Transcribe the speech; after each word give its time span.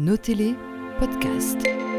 Notez-les, 0.00 0.54
podcast. 0.98 1.89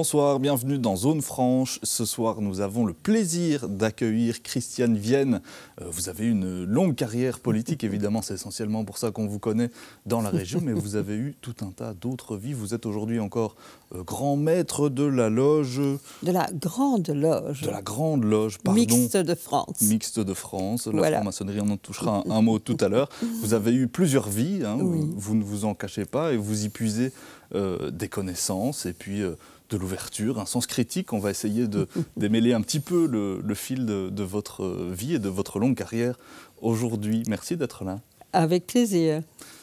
Bonsoir, 0.00 0.40
bienvenue 0.40 0.76
dans 0.78 0.94
Zone 0.94 1.22
Franche. 1.22 1.80
Ce 1.82 2.04
soir, 2.04 2.42
nous 2.42 2.60
avons 2.60 2.84
le 2.84 2.92
plaisir 2.92 3.66
d'accueillir 3.66 4.42
Christiane 4.42 4.98
Vienne. 4.98 5.40
Euh, 5.80 5.86
vous 5.88 6.10
avez 6.10 6.26
une 6.26 6.64
longue 6.64 6.94
carrière 6.94 7.40
politique, 7.40 7.82
évidemment, 7.82 8.20
c'est 8.20 8.34
essentiellement 8.34 8.84
pour 8.84 8.98
ça 8.98 9.10
qu'on 9.10 9.26
vous 9.26 9.38
connaît 9.38 9.70
dans 10.04 10.20
la 10.20 10.28
région, 10.28 10.60
mais 10.62 10.74
vous 10.74 10.96
avez 10.96 11.14
eu 11.14 11.34
tout 11.40 11.54
un 11.62 11.70
tas 11.70 11.94
d'autres 11.94 12.36
vies. 12.36 12.52
Vous 12.52 12.74
êtes 12.74 12.84
aujourd'hui 12.84 13.20
encore 13.20 13.56
euh, 13.94 14.02
grand 14.02 14.36
maître 14.36 14.90
de 14.90 15.04
la 15.04 15.30
loge. 15.30 15.80
De 16.22 16.30
la 16.30 16.46
Grande 16.52 17.08
Loge. 17.08 17.62
De 17.62 17.70
la 17.70 17.80
Grande 17.80 18.24
Loge, 18.24 18.58
pardon. 18.58 18.78
Mixte 18.78 19.16
de 19.16 19.34
France. 19.34 19.80
Mixte 19.80 20.20
de 20.20 20.34
France. 20.34 20.88
La 20.88 20.92
Voilà. 20.98 21.16
franc-maçonnerie, 21.16 21.60
on 21.62 21.70
en 21.70 21.78
touchera 21.78 22.22
un, 22.28 22.30
un 22.32 22.42
mot 22.42 22.58
tout 22.58 22.76
à 22.80 22.90
l'heure. 22.90 23.08
Vous 23.40 23.54
avez 23.54 23.72
eu 23.72 23.88
plusieurs 23.88 24.28
vies, 24.28 24.60
hein, 24.62 24.76
Oui. 24.78 25.08
vous 25.16 25.34
ne 25.34 25.42
vous 25.42 25.64
en 25.64 25.72
cachez 25.74 26.04
pas, 26.04 26.34
et 26.34 26.36
vous 26.36 26.66
y 26.66 26.68
puisez 26.68 27.12
euh, 27.54 27.90
des 27.90 28.08
connaissances 28.08 28.84
et 28.84 28.92
puis 28.92 29.22
de 29.70 29.76
l'ouverture, 29.76 30.38
un 30.40 30.46
sens 30.46 30.66
critique. 30.66 31.12
On 31.12 31.18
va 31.18 31.30
essayer 31.30 31.66
de 31.66 31.88
démêler 32.16 32.52
un 32.52 32.60
petit 32.60 32.80
peu 32.80 33.06
le, 33.06 33.40
le 33.44 33.54
fil 33.54 33.86
de, 33.86 34.10
de 34.10 34.22
votre 34.22 34.64
vie 34.90 35.14
et 35.14 35.18
de 35.18 35.28
votre 35.28 35.58
longue 35.58 35.76
carrière 35.76 36.18
aujourd'hui. 36.60 37.22
Merci 37.28 37.56
d'être 37.56 37.84
là. 37.84 38.00
Avec 38.32 38.66
plaisir. 38.66 39.22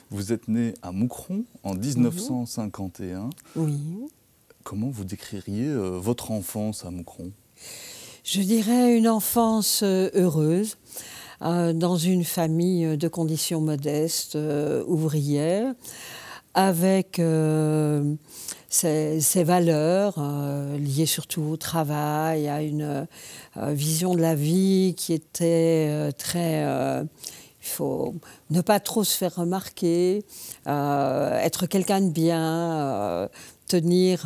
Vous 0.10 0.32
êtes 0.32 0.48
né 0.48 0.74
à 0.82 0.92
Moucron 0.92 1.44
en 1.64 1.74
1951. 1.76 3.30
Oui. 3.56 3.74
Comment 4.64 4.90
vous 4.90 5.04
décririez 5.04 5.68
euh, 5.68 5.98
votre 6.00 6.32
enfance 6.32 6.86
à 6.86 6.92
Moucron? 6.92 7.32
Je 8.24 8.42
dirais 8.42 8.98
une 8.98 9.10
enfance 9.10 9.82
euh, 9.84 10.10
heureuse, 10.14 10.78
euh, 11.42 11.74
dans 11.74 11.98
une 11.98 12.24
famille 12.24 12.86
euh, 12.86 12.96
de 12.96 13.08
conditions 13.10 13.60
modestes, 13.60 14.36
euh, 14.36 14.84
ouvrières, 14.88 15.74
avec 16.54 17.20
euh, 17.20 18.16
ses, 18.70 19.44
valeurs 19.44 20.16
euh, 20.18 20.78
liées 20.78 21.06
surtout 21.06 21.42
au 21.42 21.58
travail, 21.58 22.48
à 22.48 22.62
une 22.62 23.08
euh, 23.58 23.74
vision 23.74 24.14
de 24.16 24.22
la 24.22 24.36
vie 24.36 24.94
qui 24.96 25.14
était 25.14 26.12
très... 26.18 26.62
il 26.64 27.68
faut 27.68 28.16
ne 28.50 28.62
pas 28.62 28.80
trop 28.80 29.04
se 29.04 29.18
faire 29.18 29.36
remarquer, 29.36 30.24
être 30.68 31.66
quelqu'un 31.68 32.02
de 32.02 32.10
bien, 32.10 33.30
tenir, 33.68 34.24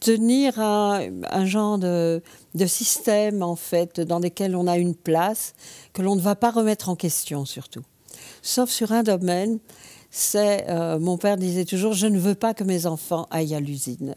tenir 0.00 0.60
un, 0.60 1.44
genre 1.44 1.78
de, 1.78 2.22
de 2.54 2.66
système 2.66 3.42
en 3.42 3.56
fait 3.56 4.00
dans 4.00 4.18
lequel 4.18 4.56
on 4.56 4.66
a 4.66 4.78
une 4.78 4.94
place 4.94 5.54
que 5.92 6.02
l'on 6.02 6.16
ne 6.16 6.20
va 6.20 6.34
pas 6.34 6.50
remettre 6.50 6.88
en 6.88 6.96
question 6.96 7.44
surtout. 7.44 7.82
Sauf 8.42 8.70
sur 8.70 8.92
un 8.92 9.02
domaine, 9.02 9.58
c'est 10.10 10.68
euh, 10.68 10.98
mon 10.98 11.18
père 11.18 11.36
disait 11.36 11.64
toujours 11.64 11.92
je 11.92 12.06
ne 12.06 12.18
veux 12.18 12.34
pas 12.34 12.54
que 12.54 12.64
mes 12.64 12.86
enfants 12.86 13.26
aillent 13.30 13.54
à 13.54 13.60
l'usine. 13.60 14.14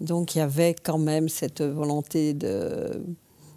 Donc 0.00 0.34
il 0.34 0.38
y 0.38 0.40
avait 0.42 0.74
quand 0.74 0.98
même 0.98 1.28
cette 1.28 1.62
volonté 1.62 2.34
de, 2.34 3.02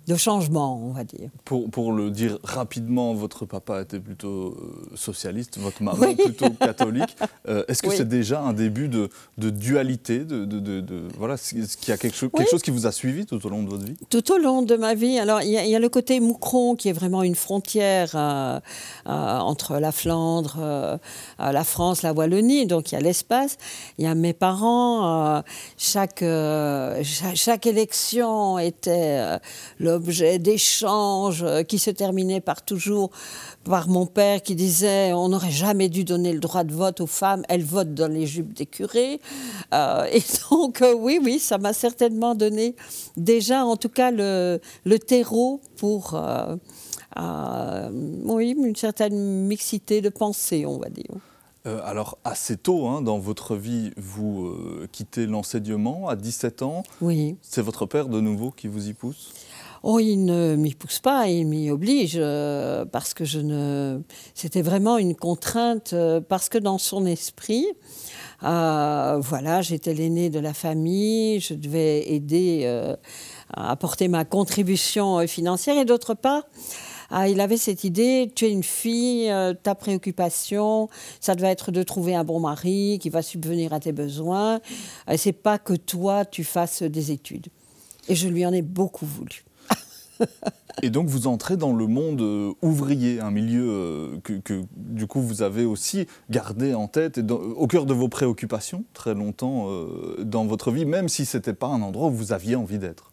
de 0.07 0.15
changement, 0.15 0.79
on 0.83 0.91
va 0.91 1.03
dire. 1.03 1.29
pour, 1.45 1.69
pour 1.69 1.91
le 1.91 2.11
dire 2.11 2.37
rapidement, 2.43 3.13
votre 3.13 3.45
papa 3.45 3.81
était 3.81 3.99
plutôt 3.99 4.29
euh, 4.57 4.95
socialiste, 4.95 5.57
votre 5.57 5.81
maman 5.81 5.97
Oui. 6.01 6.15
plutôt 6.15 6.49
catholique. 6.59 7.15
Euh, 7.47 7.63
Est-ce 7.67 7.81
que 7.81 7.89
Oui. 7.89 7.95
c'est 7.97 8.07
déjà 8.07 8.39
un 8.41 8.53
début 8.53 8.87
de, 8.87 9.09
de 9.37 9.49
dualité 9.49 10.19
de, 10.19 10.45
de, 10.45 10.59
de- 10.59 11.07
voilà, 11.17 11.33
est-ce 11.35 11.77
qu'il 11.77 11.89
y 11.89 11.91
a 11.91 11.97
quelque, 11.97 12.15
chose- 12.15 12.29
Oui. 12.33 12.37
quelque 12.39 12.51
chose 12.51 12.61
qui 12.61 12.71
vous 12.71 12.85
a 12.85 12.91
suivi 12.91 13.25
tout 13.25 13.43
au 13.45 13.49
long 13.49 13.63
de 13.63 13.69
votre 13.69 13.83
vie? 13.85 13.95
Tout 14.09 14.31
au 14.31 14.37
long 14.37 14.61
de 14.61 14.75
ma 14.75 14.93
vie, 14.93 15.17
alors 15.17 15.41
il 15.41 15.49
y, 15.49 15.57
a- 15.57 15.63
il 15.65 15.69
y 15.71 15.75
a 15.75 15.79
le 15.79 15.89
côté 15.89 16.19
Moucron 16.19 16.75
qui 16.75 16.89
est 16.89 16.93
vraiment 16.93 17.23
une 17.23 17.35
frontière 17.35 18.11
euh, 18.15 18.59
entre 19.05 19.79
la 19.79 19.91
Flandre, 19.91 20.99
la 21.39 21.63
France, 21.63 22.01
la 22.03 22.13
Wallonie, 22.13 22.67
donc 22.67 22.91
il 22.91 22.95
y 22.95 22.97
a 22.97 23.01
l'espace. 23.01 23.57
Il 23.97 24.03
y 24.05 24.07
a 24.07 24.15
mes 24.15 24.33
parents, 24.33 25.41
chaque, 25.77 26.19
chaque, 27.03 27.35
chaque 27.35 27.65
élection 27.65 28.59
était 28.59 29.17
euh, 29.19 29.37
l'objet 29.95 30.39
d'échanges 30.39 31.43
euh, 31.43 31.63
qui 31.63 31.79
se 31.79 31.89
terminaient 31.89 32.41
par 32.41 32.63
toujours 32.65 33.11
par 33.63 33.87
mon 33.87 34.05
père 34.05 34.43
qui 34.43 34.53
disait 34.53 35.13
on 35.13 35.29
n'aurait 35.29 35.57
jamais 35.65 35.87
dû 35.87 36.03
donner 36.03 36.33
le 36.33 36.39
droit 36.39 36.65
de 36.65 36.73
vote 36.73 36.99
aux 36.99 37.07
femmes, 37.07 37.43
elles 37.47 37.63
votent 37.63 37.93
dans 37.93 38.11
les 38.11 38.25
jupes 38.25 38.53
des 38.53 38.65
curés. 38.65 39.21
Euh, 39.73 40.03
et 40.11 40.21
donc 40.51 40.81
euh, 40.81 40.93
oui, 40.93 41.17
oui, 41.23 41.39
ça 41.39 41.57
m'a 41.57 41.71
certainement 41.71 42.35
donné 42.35 42.75
déjà 43.15 43.63
en 43.63 43.77
tout 43.77 43.89
cas 43.89 44.11
le, 44.11 44.59
le 44.83 44.99
terreau 44.99 45.61
pour 45.77 46.13
euh, 47.17 47.89
oui, 48.25 48.53
une 48.57 48.75
certaine 48.75 49.47
mixité 49.47 50.01
de 50.01 50.09
pensée, 50.09 50.65
on 50.65 50.77
va 50.77 50.89
dire. 50.89 51.15
Euh, 51.65 51.79
Alors, 51.83 52.17
assez 52.23 52.57
tôt 52.57 52.87
hein, 52.87 53.01
dans 53.01 53.17
votre 53.17 53.55
vie, 53.55 53.91
vous 53.97 54.47
euh, 54.47 54.87
quittez 54.91 55.25
l'enseignement 55.25 56.07
à 56.07 56.15
17 56.15 56.61
ans. 56.61 56.83
Oui. 57.01 57.37
C'est 57.41 57.61
votre 57.61 57.85
père 57.85 58.07
de 58.07 58.21
nouveau 58.21 58.51
qui 58.51 58.67
vous 58.67 58.87
y 58.87 58.93
pousse? 58.93 59.33
Oh, 59.87 59.99
il 59.99 60.25
ne 60.25 60.55
m'y 60.55 60.73
pousse 60.73 60.97
pas, 60.97 61.27
il 61.27 61.45
m'y 61.45 61.69
oblige, 61.69 62.15
euh, 62.15 62.85
parce 62.85 63.13
que. 63.13 63.23
C'était 64.33 64.63
vraiment 64.63 64.97
une 64.97 65.15
contrainte, 65.15 65.93
euh, 65.93 66.21
parce 66.21 66.49
que 66.49 66.57
dans 66.57 66.79
son 66.79 67.05
esprit, 67.05 67.67
euh, 68.41 69.19
voilà, 69.21 69.61
j'étais 69.61 69.93
l'aîné 69.93 70.31
de 70.31 70.39
la 70.39 70.55
famille, 70.55 71.39
je 71.39 71.53
devais 71.53 72.11
aider 72.11 72.65
à 73.53 73.69
apporter 73.69 74.07
ma 74.07 74.25
contribution 74.25 75.27
financière, 75.27 75.77
et 75.77 75.85
d'autre 75.85 76.15
part, 76.15 76.45
il 77.27 77.39
avait 77.39 77.57
cette 77.57 77.83
idée, 77.83 78.31
tu 78.35 78.45
es 78.45 78.51
une 78.51 78.63
fille, 78.63 79.31
ta 79.61 79.75
préoccupation, 79.75 80.89
ça 81.19 81.35
doit 81.35 81.49
être 81.49 81.69
de 81.69 81.83
trouver 81.83 82.15
un 82.15 82.23
bon 82.23 82.39
mari 82.39 82.97
qui 82.99 83.09
va 83.09 83.21
subvenir 83.21 83.71
à 83.71 83.79
tes 83.79 83.91
besoins. 83.91 84.61
Et 85.11 85.17
c'est 85.17 85.31
pas 85.31 85.59
que 85.59 85.75
toi, 85.75 86.25
tu 86.25 86.43
fasses 86.43 86.81
des 86.81 87.11
études. 87.11 87.49
Et 88.09 88.15
je 88.15 88.27
lui 88.27 88.47
en 88.47 88.51
ai 88.51 88.63
beaucoup 88.63 89.05
voulu. 89.05 89.45
Et 90.81 90.89
donc 90.89 91.07
vous 91.07 91.27
entrez 91.27 91.55
dans 91.57 91.71
le 91.73 91.87
monde 91.87 92.21
euh, 92.21 92.51
ouvrier, 92.61 93.19
un 93.21 93.31
milieu 93.31 93.65
euh, 93.69 94.17
que, 94.23 94.63
du 94.75 95.07
coup 95.07 95.21
vous 95.21 95.41
avez 95.41 95.63
aussi 95.65 96.05
gardé 96.29 96.73
en 96.73 96.87
tête 96.87 97.17
et 97.17 97.23
dans- 97.23 97.39
au 97.39 97.67
cœur 97.67 97.85
de 97.85 97.93
vos 97.93 98.09
préoccupations 98.09 98.83
très 98.93 99.13
longtemps 99.13 99.69
euh, 99.69 100.17
dans 100.23 100.45
votre 100.45 100.71
vie, 100.71 100.85
même 100.85 101.07
si 101.07 101.25
ce 101.25 101.37
n'était 101.37 101.53
pas 101.53 101.67
un 101.67 101.81
endroit 101.81 102.07
où 102.09 102.11
vous 102.13 102.33
aviez 102.33 102.55
envie 102.55 102.77
d'être. 102.77 103.11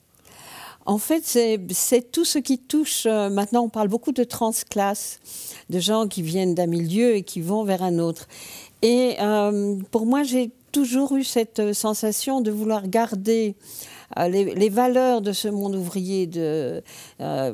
En 0.84 0.98
fait, 0.98 1.22
c'est 1.24 2.10
tout 2.10 2.24
ce 2.24 2.40
qui 2.40 2.58
touche. 2.58 3.06
euh, 3.06 3.30
maintenant, 3.30 3.62
on 3.62 3.68
parle 3.68 3.86
beaucoup 3.86 4.10
de 4.10 4.24
transclasse, 4.24 5.20
de 5.70 5.78
gens 5.78 6.08
qui 6.08 6.22
viennent 6.22 6.56
d'un 6.56 6.66
milieu 6.66 7.14
et 7.14 7.22
qui 7.22 7.40
vont 7.40 7.62
vers 7.62 7.84
un 7.84 8.00
autre. 8.00 8.26
Et 8.82 9.14
euh, 9.20 9.76
pour 9.92 10.06
moi, 10.06 10.24
j'ai 10.24 10.50
toujours 10.72 11.14
eu 11.14 11.22
cette 11.22 11.60
euh, 11.60 11.72
sensation 11.72 12.40
de 12.40 12.50
vouloir 12.50 12.88
garder 12.88 13.54
euh, 13.54 14.01
les, 14.28 14.54
les 14.54 14.68
valeurs 14.68 15.20
de 15.20 15.32
ce 15.32 15.48
monde 15.48 15.74
ouvrier, 15.74 16.28
euh, 16.36 16.80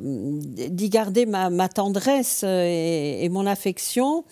d'y 0.01 0.89
garder 0.89 1.27
ma, 1.27 1.69
tendresse 1.69 2.43
euh, 2.45 3.19
et, 3.21 3.29
mon 3.29 3.47
affection, 3.47 4.25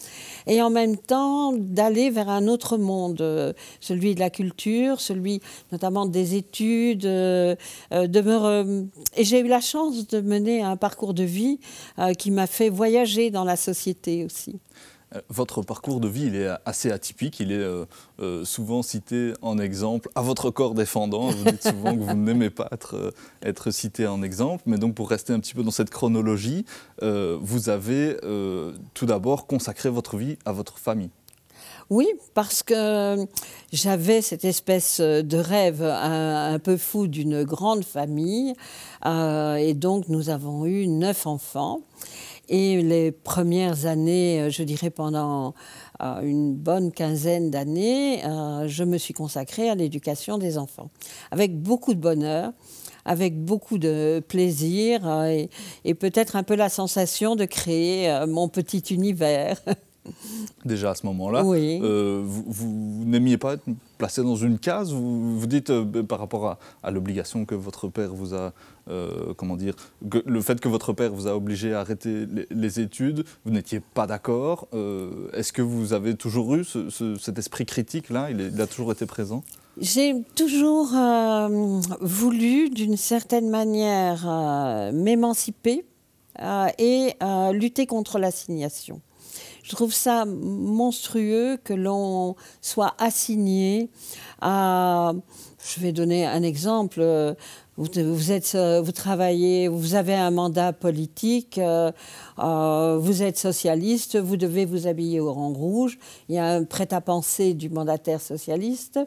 et 0.47 0.63
en 0.63 0.71
même 0.71 0.97
temps 0.97 1.53
d'aller 1.53 2.11
vers 2.11 2.29
un 2.29 2.49
autre 2.49 2.77
monde, 2.77 3.21
euh, 3.21 3.53
celui 3.81 4.15
de 4.15 4.21
la 4.21 4.31
culture, 4.31 5.01
celui 5.01 5.41
notamment 5.73 6.07
des 6.07 6.35
études, 6.35 7.07
euh, 7.07 7.55
euh, 7.93 8.07
de 8.07 8.27
et 9.17 9.25
j'ai 9.25 9.41
eu 9.41 9.49
la 9.49 9.61
chance 9.61 10.09
de 10.09 10.21
mener 10.21 10.63
un 10.63 10.77
parcours 10.77 11.15
de 11.15 11.23
vie 11.23 11.61
euh, 11.99 12.13
qui 12.13 12.31
m'a 12.31 12.47
fait 12.47 12.69
voyager 12.69 13.31
dans 13.31 13.45
la 13.45 13.57
société 13.57 14.25
aussi. 14.25 14.59
Votre 15.29 15.63
parcours 15.63 16.01
de 16.01 16.09
vie, 16.09 16.27
il 16.27 16.37
est 16.37 16.49
assez 16.65 16.91
atypique. 16.91 17.41
Il 17.41 17.53
est 17.53 17.57
euh, 17.57 17.85
euh, 18.21 18.45
souvent 18.45 18.83
cité 18.83 19.33
en 19.43 19.59
exemple 19.59 20.09
à 20.15 20.23
votre 20.23 20.51
corps 20.51 20.75
défendant. 20.75 21.29
Vous 21.29 21.45
dites 21.45 21.63
souvent 21.63 21.95
que 21.95 22.01
vous 22.01 22.15
n'aimez 22.15 22.51
pas 22.51 22.69
être, 22.73 22.97
euh, 22.97 23.71
cité 23.71 24.07
en 24.07 24.23
exemple. 24.23 24.63
Mais 24.67 24.79
donc, 24.79 24.95
pour 24.95 25.11
rester 25.11 25.33
un 25.33 25.41
petit 25.41 25.55
peu 25.55 25.63
dans 25.63 25.71
cette 25.71 25.91
chronologie, 25.91 26.65
vous 27.01 27.69
avez 27.69 28.17
tout 28.95 29.07
d'abord 29.07 29.47
consacré 29.47 29.89
votre 29.89 30.17
vie 30.17 30.39
à 30.45 30.53
votre 30.53 30.79
famille. 30.79 31.11
Oui, 31.91 32.09
parce 32.35 32.63
que 32.63 33.27
j'avais 33.73 34.23
cette 34.23 34.45
espèce 34.45 35.01
de 35.01 35.37
rêve 35.37 35.83
un, 35.83 36.59
peu 36.59 36.77
fou 36.77 37.07
d'une 37.07 37.45
grande 37.45 37.85
famille. 37.85 38.55
et 39.05 39.75
donc, 39.75 40.09
nous 40.09 40.31
avons 40.31 40.67
eu 40.67 40.87
neuf 40.87 41.27
enfants. 41.27 41.81
Et 42.49 42.81
les 42.83 43.11
premières 43.11 43.87
années, 43.87 44.41
euh, 44.41 44.51
je 44.51 44.63
dirais 44.63 44.91
pendant 44.91 45.55
euh, 46.01 46.21
une 46.23 46.55
bonne 46.55 46.93
quinzaine 46.93 47.51
d'années, 47.51 48.25
euh, 48.25 48.69
je 48.69 48.85
me 48.85 48.99
suis 48.99 49.15
consacrée 49.15 49.69
à 49.69 49.75
l'éducation 49.75 50.39
des 50.39 50.57
enfants, 50.57 50.91
avec 51.33 51.61
beaucoup 51.61 51.95
de 51.95 52.01
bonheur, 52.01 52.53
avec 53.05 53.45
beaucoup 53.45 53.79
de 53.79 54.23
plaisir 54.29 55.25
et, 55.25 55.51
et 55.85 55.95
peut-être 55.95 56.37
un 56.37 56.43
peu 56.43 56.55
la 56.55 56.69
sensation 56.69 57.37
de 57.37 57.45
créer 57.45 58.25
mon 58.29 58.49
petit 58.49 58.95
univers. 58.95 59.61
déjà 60.65 60.91
à 60.91 60.95
ce 60.95 61.07
moment-là. 61.07 61.45
Oui. 61.45 61.81
Euh, 61.83 62.23
vous, 62.25 62.45
vous 62.47 63.05
n'aimiez 63.05 63.39
pas 63.39 63.55
être 63.55 63.65
placé 63.99 64.23
dans 64.23 64.37
une 64.37 64.59
case 64.59 64.93
Vous, 64.93 65.39
vous 65.39 65.47
dites, 65.47 65.71
euh, 65.71 66.03
par 66.03 66.19
rapport 66.19 66.47
à, 66.47 66.59
à 66.83 66.91
l'obligation 66.91 67.45
que 67.45 67.55
votre 67.55 67.89
père 67.89 68.13
vous 68.15 68.35
a, 68.35 68.53
euh, 68.91 69.33
comment 69.37 69.57
dire, 69.57 69.75
que 70.11 70.23
le 70.27 70.41
fait 70.41 70.61
que 70.61 70.69
votre 70.69 70.93
père 70.93 71.13
vous 71.13 71.27
a 71.27 71.35
obligé 71.37 71.73
à 71.75 71.81
arrêter 71.81 72.27
les, 72.27 72.47
les 72.51 72.81
études, 72.81 73.25
vous 73.45 73.51
n'étiez 73.53 73.81
pas 73.81 74.07
d'accord. 74.07 74.69
Est-ce 75.33 75.53
que 75.53 75.63
vous 75.63 75.93
avez 75.93 76.15
toujours 76.17 76.55
eu 76.57 76.65
ce- 76.65 76.91
ce- 76.91 77.17
cet 77.17 77.39
esprit 77.39 77.67
critique-là? 77.67 78.31
Il, 78.31 78.61
a 78.61 78.67
toujours 78.67 78.93
été 78.93 79.07
présent? 79.07 79.43
J'ai 79.81 80.15
toujours 80.35 80.91
euh, 80.95 81.81
voulu, 82.01 82.71
d'une 82.71 82.97
certaine 82.97 83.51
manière, 83.51 84.25
euh, 84.27 84.91
m'émanciper 84.93 85.85
euh, 86.41 86.67
et 86.79 87.13
lutter 87.53 87.87
contre 87.87 88.19
l'assignation. 88.19 89.01
Je 89.67 89.75
trouve 89.75 89.93
ça 89.93 90.25
monstrueux 90.27 91.59
que 91.65 91.75
l'on 91.75 92.37
soit 92.63 92.95
assigné 92.99 93.91
à... 94.41 95.13
Je 95.59 95.81
vais 95.81 95.91
donner 95.91 96.25
un 96.25 96.45
exemple. 96.45 97.03
Vous, 97.79 98.33
êtes, 98.33 98.53
euh, 98.55 98.81
vous 98.81 98.93
travaillez, 98.93 99.69
vous 99.69 99.97
avez 99.97 100.15
un 100.15 100.31
mandat 100.31 100.73
politique, 100.73 101.59
euh, 101.59 101.93
euh, 102.39 102.97
vous 102.99 103.23
êtes 103.23 103.37
socialiste, 103.37 104.17
vous 104.17 104.39
devez 104.39 104.65
vous 104.65 104.87
habiller 104.87 105.21
au 105.21 105.31
rang 105.31 105.53
rouge. 105.53 105.99
Il 106.31 106.37
y 106.37 106.39
a 106.39 106.47
un 106.47 106.65
prêt-à-penser 106.65 107.53
du 107.53 107.69
mandataire 107.69 108.23
socialiste. 108.23 108.99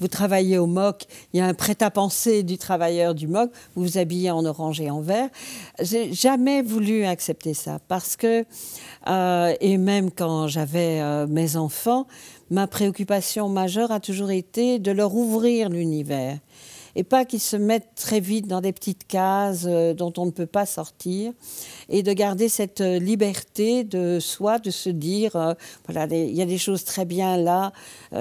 Vous 0.00 0.08
travaillez 0.08 0.56
au 0.56 0.66
MOC, 0.66 1.04
il 1.34 1.40
y 1.40 1.42
a 1.42 1.46
un 1.46 1.52
prêt-à-penser 1.52 2.44
du 2.44 2.56
travailleur 2.56 3.14
du 3.14 3.28
MOC. 3.28 3.50
Vous 3.74 3.82
vous 3.82 3.98
habillez 3.98 4.30
en 4.30 4.42
orange 4.46 4.80
et 4.80 4.90
en 4.90 5.02
vert. 5.02 5.28
J'ai 5.82 6.14
jamais 6.14 6.62
voulu 6.62 7.04
accepter 7.04 7.52
ça 7.52 7.78
parce 7.88 8.16
que, 8.16 8.46
et 9.60 9.76
même 9.76 10.10
quand 10.10 10.48
j'avais 10.48 11.26
mes 11.26 11.56
enfants, 11.56 12.06
ma 12.50 12.66
préoccupation 12.66 13.50
majeure 13.50 13.92
a 13.92 14.00
toujours 14.00 14.30
été 14.30 14.78
de 14.78 14.92
leur 14.92 15.14
ouvrir 15.14 15.68
l'univers 15.68 16.38
et 16.96 17.04
pas 17.04 17.24
qu'ils 17.24 17.40
se 17.40 17.56
mettent 17.56 17.94
très 17.96 18.20
vite 18.20 18.46
dans 18.46 18.60
des 18.60 18.72
petites 18.72 19.06
cases 19.06 19.64
euh, 19.66 19.94
dont 19.94 20.12
on 20.16 20.26
ne 20.26 20.30
peut 20.30 20.46
pas 20.46 20.66
sortir, 20.66 21.32
et 21.88 22.02
de 22.02 22.12
garder 22.12 22.48
cette 22.48 22.80
euh, 22.80 22.98
liberté 22.98 23.84
de 23.84 24.18
soi, 24.20 24.58
de 24.58 24.70
se 24.70 24.90
dire, 24.90 25.36
euh, 25.36 25.54
voilà, 25.88 26.06
il 26.14 26.34
y 26.34 26.42
a 26.42 26.46
des 26.46 26.58
choses 26.58 26.84
très 26.84 27.04
bien 27.04 27.36
là, 27.36 27.72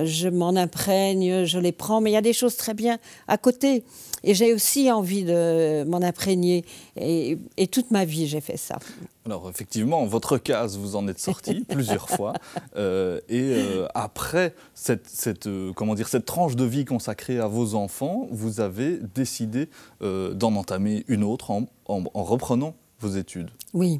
je 0.04 0.28
m'en 0.28 0.56
imprègne, 0.56 1.46
je 1.46 1.60
les 1.60 1.72
prends, 1.72 2.02
mais 2.02 2.12
il 2.12 2.14
y 2.14 2.18
a 2.18 2.22
des 2.22 2.34
choses 2.34 2.56
très 2.56 2.74
bien 2.74 2.98
à 3.28 3.38
côté. 3.38 3.84
Et 4.24 4.34
j'ai 4.34 4.54
aussi 4.54 4.90
envie 4.92 5.24
de 5.24 5.84
m'en 5.86 5.98
imprégner. 6.02 6.64
Et, 6.96 7.38
et 7.58 7.68
toute 7.68 7.92
ma 7.92 8.06
vie, 8.06 8.28
j'ai 8.28 8.42
fait 8.42 8.58
ça. 8.58 8.80
Alors 9.25 9.50
effectivement, 9.50 10.06
votre 10.06 10.38
case, 10.38 10.78
vous 10.78 10.96
en 10.96 11.08
êtes 11.08 11.20
sorti 11.20 11.66
plusieurs 11.70 12.10
fois. 12.10 12.34
Euh, 12.75 13.20
et 13.30 13.42
euh, 13.42 13.88
après 13.96 14.54
cette, 14.74 15.08
cette, 15.08 15.48
euh, 15.48 15.72
comment 15.74 15.96
dire, 15.96 16.08
cette 16.08 16.25
tranche 16.25 16.56
de 16.56 16.66
vie 16.66 16.86
consacrée 16.86 17.40
à 17.40 17.48
vos 17.48 17.75
enfants, 17.75 18.28
vous 18.31 18.60
avez 18.60 19.00
décidé 19.16 19.70
d'en 20.02 20.56
entamer 20.56 21.04
une 21.08 21.24
autre 21.24 21.52
en, 21.52 21.66
en- 21.88 22.04
en 22.14 22.24
reprenant 22.24 22.75
vos 23.00 23.10
études. 23.10 23.50
Oui. 23.74 24.00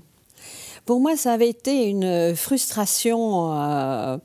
Pour 0.86 1.00
moi, 1.00 1.16
ça 1.16 1.32
avait 1.32 1.48
été 1.48 1.86
une 1.86 2.36
frustration 2.36 3.54
euh, 3.54 4.18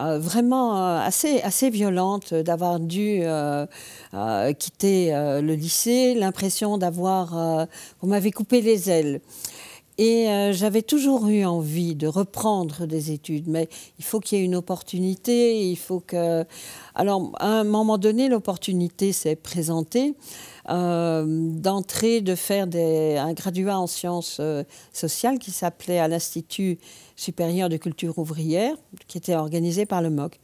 euh, 0.00 0.18
vraiment 0.18 0.76
euh, 0.76 0.98
assez, 0.98 1.40
assez 1.42 1.70
violente 1.70 2.34
d'avoir 2.34 2.80
dû 2.80 3.20
euh, 3.22 3.66
euh, 4.12 4.52
quitter 4.52 5.14
euh, 5.14 5.40
le 5.40 5.54
lycée, 5.54 6.14
l'impression 6.14 6.76
d'avoir... 6.76 7.38
euh, 7.38 7.66
on 8.02 8.08
m'avait 8.08 8.32
coupé 8.32 8.62
les 8.62 8.90
ailes. 8.90 9.20
Et 9.98 10.28
euh, 10.28 10.52
j'avais 10.52 10.82
toujours 10.82 11.28
eu 11.28 11.44
envie 11.44 11.94
de 11.94 12.08
reprendre 12.08 12.86
des 12.86 13.12
études, 13.12 13.46
mais 13.46 13.68
il 14.00 14.04
faut 14.04 14.18
qu'il 14.18 14.38
y 14.38 14.40
ait 14.40 14.44
une 14.44 14.56
opportunité, 14.56 15.68
il 15.70 15.76
faut 15.76 16.00
que... 16.00 16.44
Alors, 16.96 17.30
à 17.38 17.46
un 17.46 17.64
moment 17.64 17.98
donné, 17.98 18.28
l'opportunité 18.28 19.12
s'est 19.12 19.36
présentée 19.36 20.08
euh, 20.08 20.51
d'entrer, 20.68 22.20
de 22.20 22.34
faire 22.34 22.66
un 22.74 23.32
graduat 23.32 23.78
en 23.78 23.86
sciences 23.86 24.38
euh, 24.40 24.64
sociales 24.92 25.38
qui 25.38 25.50
s'appelait 25.50 25.98
à 25.98 26.08
l'Institut 26.08 26.78
supérieur 27.16 27.68
de 27.68 27.76
culture 27.76 28.18
ouvrière, 28.18 28.74
qui 29.08 29.18
était 29.18 29.34
organisé 29.34 29.86
par 29.86 30.02
le 30.02 30.10
MOC. 30.10 30.38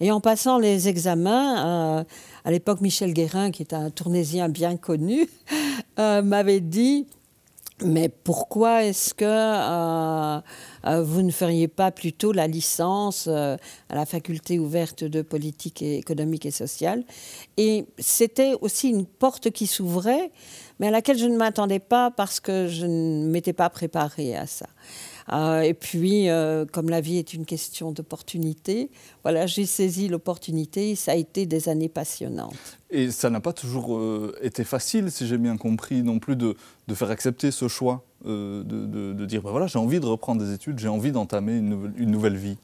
Et 0.00 0.10
en 0.10 0.20
passant 0.20 0.58
les 0.58 0.88
examens, 0.88 1.98
euh, 1.98 2.04
à 2.44 2.50
l'époque, 2.50 2.80
Michel 2.80 3.12
Guérin, 3.12 3.50
qui 3.50 3.62
est 3.62 3.74
un 3.74 3.90
tournésien 3.90 4.48
bien 4.48 4.76
connu, 4.76 5.28
euh, 5.98 6.22
m'avait 6.22 6.60
dit 6.60 7.06
mais 7.82 8.08
pourquoi 8.08 8.84
est-ce 8.84 9.14
que 9.14 9.24
euh, 9.24 10.40
euh, 10.86 11.02
vous 11.02 11.22
ne 11.22 11.30
feriez 11.30 11.68
pas 11.68 11.90
plutôt 11.90 12.32
la 12.32 12.46
licence 12.46 13.26
euh, 13.28 13.56
à 13.88 13.94
la 13.94 14.06
faculté 14.06 14.58
ouverte 14.58 15.04
de 15.04 15.22
politique 15.22 15.82
et 15.82 15.98
économique 15.98 16.46
et 16.46 16.50
sociale? 16.50 17.04
Et 17.56 17.86
c'était 17.98 18.54
aussi 18.60 18.90
une 18.90 19.06
porte 19.06 19.50
qui 19.50 19.66
s'ouvrait, 19.66 20.30
mais 20.78 20.88
à 20.88 20.90
laquelle 20.90 21.18
je 21.18 21.26
ne 21.26 21.36
m'attendais 21.36 21.78
pas 21.78 22.10
parce 22.10 22.40
que 22.40 22.66
je 22.68 22.86
ne 22.86 23.26
m'étais 23.26 23.52
pas 23.52 23.70
préparée 23.70 24.36
à 24.36 24.46
ça. 24.46 24.66
Euh, 25.32 25.60
et 25.60 25.74
puis, 25.74 26.28
euh, 26.28 26.64
comme 26.70 26.90
la 26.90 27.00
vie 27.00 27.18
est 27.18 27.34
une 27.34 27.46
question 27.46 27.92
d'opportunité, 27.92 28.90
voilà, 29.22 29.46
j'ai 29.46 29.66
saisi 29.66 30.08
l'opportunité 30.08 30.90
et 30.90 30.96
ça 30.96 31.12
a 31.12 31.14
été 31.14 31.46
des 31.46 31.68
années 31.68 31.88
passionnantes. 31.88 32.78
Et 32.90 33.10
ça 33.10 33.30
n'a 33.30 33.40
pas 33.40 33.52
toujours 33.52 33.96
euh, 33.96 34.34
été 34.42 34.64
facile, 34.64 35.10
si 35.10 35.26
j'ai 35.26 35.38
bien 35.38 35.56
compris, 35.56 36.02
non 36.02 36.18
plus 36.18 36.36
de, 36.36 36.56
faire 36.94 37.10
accepter 37.10 37.50
ce 37.52 37.68
choix, 37.68 38.04
de, 38.24 39.24
dire, 39.24 39.42
ben 39.42 39.50
voilà, 39.50 39.68
j'ai 39.68 39.78
envie 39.78 40.00
de 40.00 40.06
reprendre 40.06 40.44
des 40.44 40.52
études, 40.52 40.78
j'ai 40.78 40.88
envie 40.88 41.12
d'entamer 41.12 41.56
une 41.56 42.10
nouvelle 42.10 42.36
vie. 42.36 42.56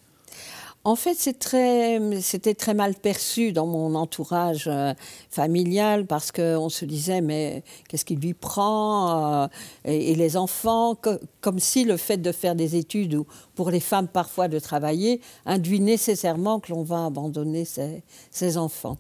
En 0.87 0.95
fait, 0.95 1.15
c'était 1.17 2.55
très 2.55 2.75
mal 2.75 2.95
perçu 2.95 3.51
dans 3.51 3.67
mon 3.67 3.97
entourage 3.97 4.69
euh, 4.69 4.95
familial 5.33 6.07
parce 6.07 6.31
qu'on 6.31 6.69
se 6.69 6.85
disait 6.85 7.21
mais 7.21 7.65
qu'est-ce 7.89 8.05
qui 8.05 8.15
lui 8.15 8.35
prend 8.35 9.43
euh, 9.43 9.49
et, 9.85 10.15
les 10.15 10.37
enfants, 10.37 10.95
co- 10.95 11.19
comme 11.41 11.59
si 11.59 11.83
le 11.83 11.97
fait 11.97 12.19
de 12.19 12.31
faire 12.31 12.55
des 12.55 12.77
études 12.77 13.17
ou 13.17 13.27
pour 13.57 13.73
les 13.73 13.81
femmes 13.81 14.07
parfois 14.07 14.47
de 14.47 14.61
travailler 14.61 15.21
induit 15.45 15.81
nécessairement 15.81 16.61
que 16.61 16.71
l'on 16.71 16.85
va 16.85 17.07
abandonner 17.07 17.65
ses, 17.65 18.05
ses 18.31 18.57
enfants. 18.57 18.97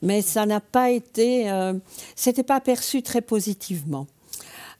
Mais 0.00 0.22
ça 0.22 0.46
n'a 0.46 0.60
pas 0.60 0.90
été, 0.90 1.50
euh, 1.50 1.74
c'était 2.14 2.44
pas 2.44 2.62
perçu 2.62 3.02
très 3.02 3.20
positivement 3.20 4.06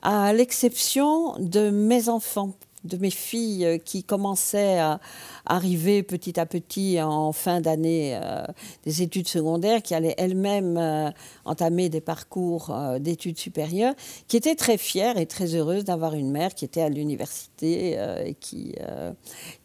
à 0.00 0.32
l'exception 0.32 1.34
de 1.38 1.68
mes 1.68 2.08
enfants, 2.08 2.52
de 2.86 2.96
mes 2.96 3.10
filles 3.10 3.64
euh, 3.64 3.78
qui 3.78 4.04
commençaient 4.04 4.78
à 4.78 5.00
arriver 5.44 6.02
petit 6.02 6.38
à 6.38 6.46
petit 6.46 7.00
en 7.00 7.32
fin 7.32 7.60
d'année 7.60 8.18
euh, 8.22 8.44
des 8.84 9.02
études 9.02 9.28
secondaires, 9.28 9.82
qui 9.82 9.94
allaient 9.94 10.14
elles-mêmes 10.18 10.76
euh, 10.76 11.10
entamer 11.44 11.88
des 11.88 12.00
parcours 12.00 12.74
d'études 13.00 13.38
supérieures, 13.38 13.94
qui 14.28 14.36
étaient 14.36 14.54
très 14.54 14.78
fières 14.78 15.18
et 15.18 15.26
très 15.26 15.54
heureuses 15.54 15.84
d'avoir 15.84 16.14
une 16.14 16.30
mère 16.30 16.54
qui 16.54 16.64
était 16.64 16.82
à 16.82 16.88
l'université 16.88 17.98
et 18.24 18.34
qui, 18.34 18.74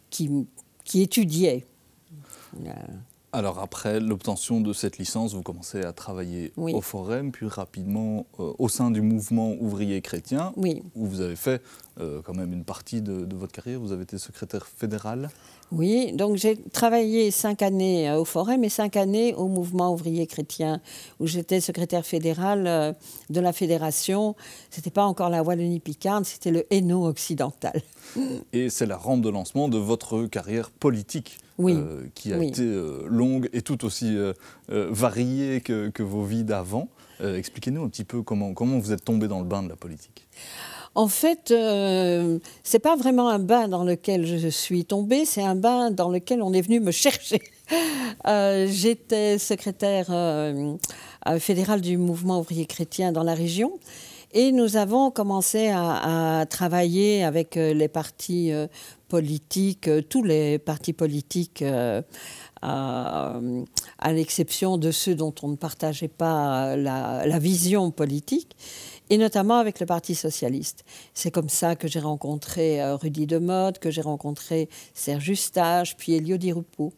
qui, 0.09 1.01
étudiait. 1.01 1.65
Alors 3.33 3.59
après 3.59 4.01
l'obtention 4.01 4.59
de 4.59 4.73
cette 4.73 4.97
licence, 4.97 5.33
vous 5.33 5.41
commencez 5.41 5.81
à 5.83 5.93
travailler 5.93 6.51
Oui. 6.57 6.73
au 6.73 6.81
Forum, 6.81 7.31
puis 7.31 7.47
rapidement 7.47 8.25
euh, 8.41 8.51
au 8.59 8.67
sein 8.67 8.91
du 8.91 9.01
mouvement 9.01 9.53
ouvrier 9.59 10.01
chrétien, 10.01 10.51
oui. 10.57 10.83
où 10.95 11.05
vous 11.05 11.21
avez 11.21 11.37
fait 11.37 11.61
euh, 12.01 12.21
quand 12.25 12.33
même 12.33 12.51
une 12.51 12.65
partie 12.65 13.01
de, 13.01 13.23
de 13.23 13.35
votre 13.37 13.53
carrière. 13.53 13.79
Vous 13.79 13.93
avez 13.93 14.03
été 14.03 14.17
secrétaire 14.17 14.67
fédéral. 14.67 15.29
Oui, 15.71 16.11
donc 16.11 16.35
j'ai 16.35 16.57
travaillé 16.73 17.31
cinq 17.31 17.61
années 17.61 18.09
euh, 18.09 18.19
au 18.19 18.25
Forum 18.25 18.65
et 18.65 18.69
cinq 18.69 18.97
années 18.97 19.33
au 19.35 19.47
mouvement 19.47 19.93
ouvrier 19.93 20.27
chrétien, 20.27 20.81
où 21.21 21.27
j'étais 21.27 21.61
secrétaire 21.61 22.05
fédérale 22.05 22.97
de 23.29 23.39
la 23.39 23.53
fédération. 23.53 24.35
C'était 24.71 24.89
pas 24.91 25.05
encore 25.05 25.29
la 25.29 25.41
Wallonie-Picarde, 25.41 26.25
c'était 26.25 26.51
le 26.51 26.65
Hainaut 26.69 27.05
occidental. 27.05 27.81
Et 28.51 28.69
c'est 28.69 28.85
la 28.85 28.97
rampe 28.97 29.21
de 29.21 29.29
lancement 29.29 29.69
de 29.69 29.77
votre 29.77 30.25
carrière 30.25 30.69
politique, 30.69 31.37
Oui. 31.61 31.73
euh, 31.77 32.03
qui 32.15 32.33
a 32.33 32.37
Oui. 32.37 32.47
été 32.49 32.63
euh, 32.63 33.03
longue 33.07 33.49
et 33.53 33.61
tout 33.61 33.85
aussi 33.85 34.15
euh, 34.17 34.33
variée 34.69 35.61
que, 35.61 35.89
que 35.89 36.03
vos 36.03 36.23
vies 36.23 36.43
d'avant. 36.43 36.89
Expliquez-nous 37.23 37.83
un 37.83 37.89
petit 37.89 38.03
peu 38.03 38.23
comment, 38.23 38.53
comment 38.55 38.79
vous 38.79 38.91
êtes 38.93 39.05
tombé 39.05 39.27
dans 39.27 39.39
le 39.39 39.45
bain 39.45 39.61
de 39.61 39.69
la 39.69 39.75
politique. 39.75 40.27
En 40.95 41.07
fait, 41.07 41.51
euh, 41.51 42.39
c'est 42.63 42.79
pas 42.79 42.95
vraiment 42.95 43.29
un 43.29 43.37
bain 43.39 43.67
dans 43.67 43.83
lequel 43.83 44.25
je 44.25 44.47
suis 44.49 44.85
tombée, 44.85 45.23
c'est 45.25 45.43
un 45.43 45.55
bain 45.55 45.91
dans 45.91 46.09
lequel 46.09 46.41
on 46.41 46.51
est 46.51 46.61
venu 46.61 46.79
me 46.79 46.91
chercher. 46.91 47.41
Euh, 48.27 48.67
J'étais 48.69 49.37
secrétaire 49.37 50.07
euh, 50.09 50.75
fédérale 51.39 51.79
du 51.79 51.95
mouvement 51.95 52.41
ouvrier 52.41 52.65
chrétien 52.65 53.13
dans 53.13 53.23
la 53.23 53.33
région. 53.33 53.79
Et 54.33 54.53
nous 54.53 54.77
avons 54.77 55.11
commencé 55.11 55.69
à, 55.73 56.45
travailler 56.49 57.23
avec 57.23 57.57
euh, 57.57 57.73
les 57.73 57.89
partis 57.89 58.53
euh, 58.53 58.67
politiques, 59.09 59.89
euh, 59.89 60.01
tous 60.01 60.23
les 60.23 60.57
partis 60.57 60.93
politiques 60.93 61.63
à 62.63 63.39
l'exception 64.13 64.77
de 64.77 64.91
ceux 64.91 65.15
dont 65.15 65.33
on 65.41 65.49
ne 65.49 65.55
partageait 65.55 66.07
pas 66.07 66.75
la, 66.75 67.39
vision 67.39 67.91
politique, 67.91 68.55
et 69.09 69.17
notamment 69.17 69.57
avec 69.57 69.79
le 69.79 69.87
Parti 69.87 70.13
socialiste. 70.13 70.85
C'est 71.15 71.31
comme 71.31 71.49
ça 71.49 71.75
que 71.75 71.87
j'ai 71.87 71.99
rencontré 71.99 72.79
Rudy 72.93 73.25
Demotte, 73.25 73.79
que 73.79 73.89
j'ai 73.89 74.01
rencontré 74.01 74.69
Serge 74.93 75.31
Eustache, 75.31 75.97
puis 75.97 76.13
Elio 76.13 76.37
Di 76.37 76.53
Rupo. 76.53 76.93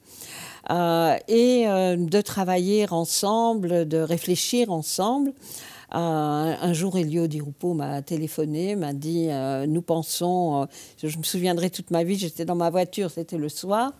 et 0.69 1.65
de 1.65 2.21
travailler 2.21 2.85
ensemble, 2.91 3.87
de 3.87 3.99
réfléchir 3.99 4.69
ensemble 4.69 5.33
un, 5.93 6.73
jour, 6.73 6.97
Elio 6.97 7.27
Di 7.27 7.41
m'a 7.63 8.01
téléphoné, 8.01 8.75
m'a 8.75 8.93
dit 8.93 9.27
euh, 9.29 9.67
Nous 9.67 9.81
pensons, 9.81 10.63
euh, 10.63 10.65
je 11.03 11.17
me 11.17 11.23
souviendrai 11.23 11.69
toute 11.69 11.91
ma 11.91 12.03
vie, 12.03 12.15
j'étais 12.15 12.45
dans 12.45 12.55
ma 12.55 12.69
voiture, 12.69 13.11
c'était 13.11 13.37
le 13.37 13.49
soir. 13.49 13.93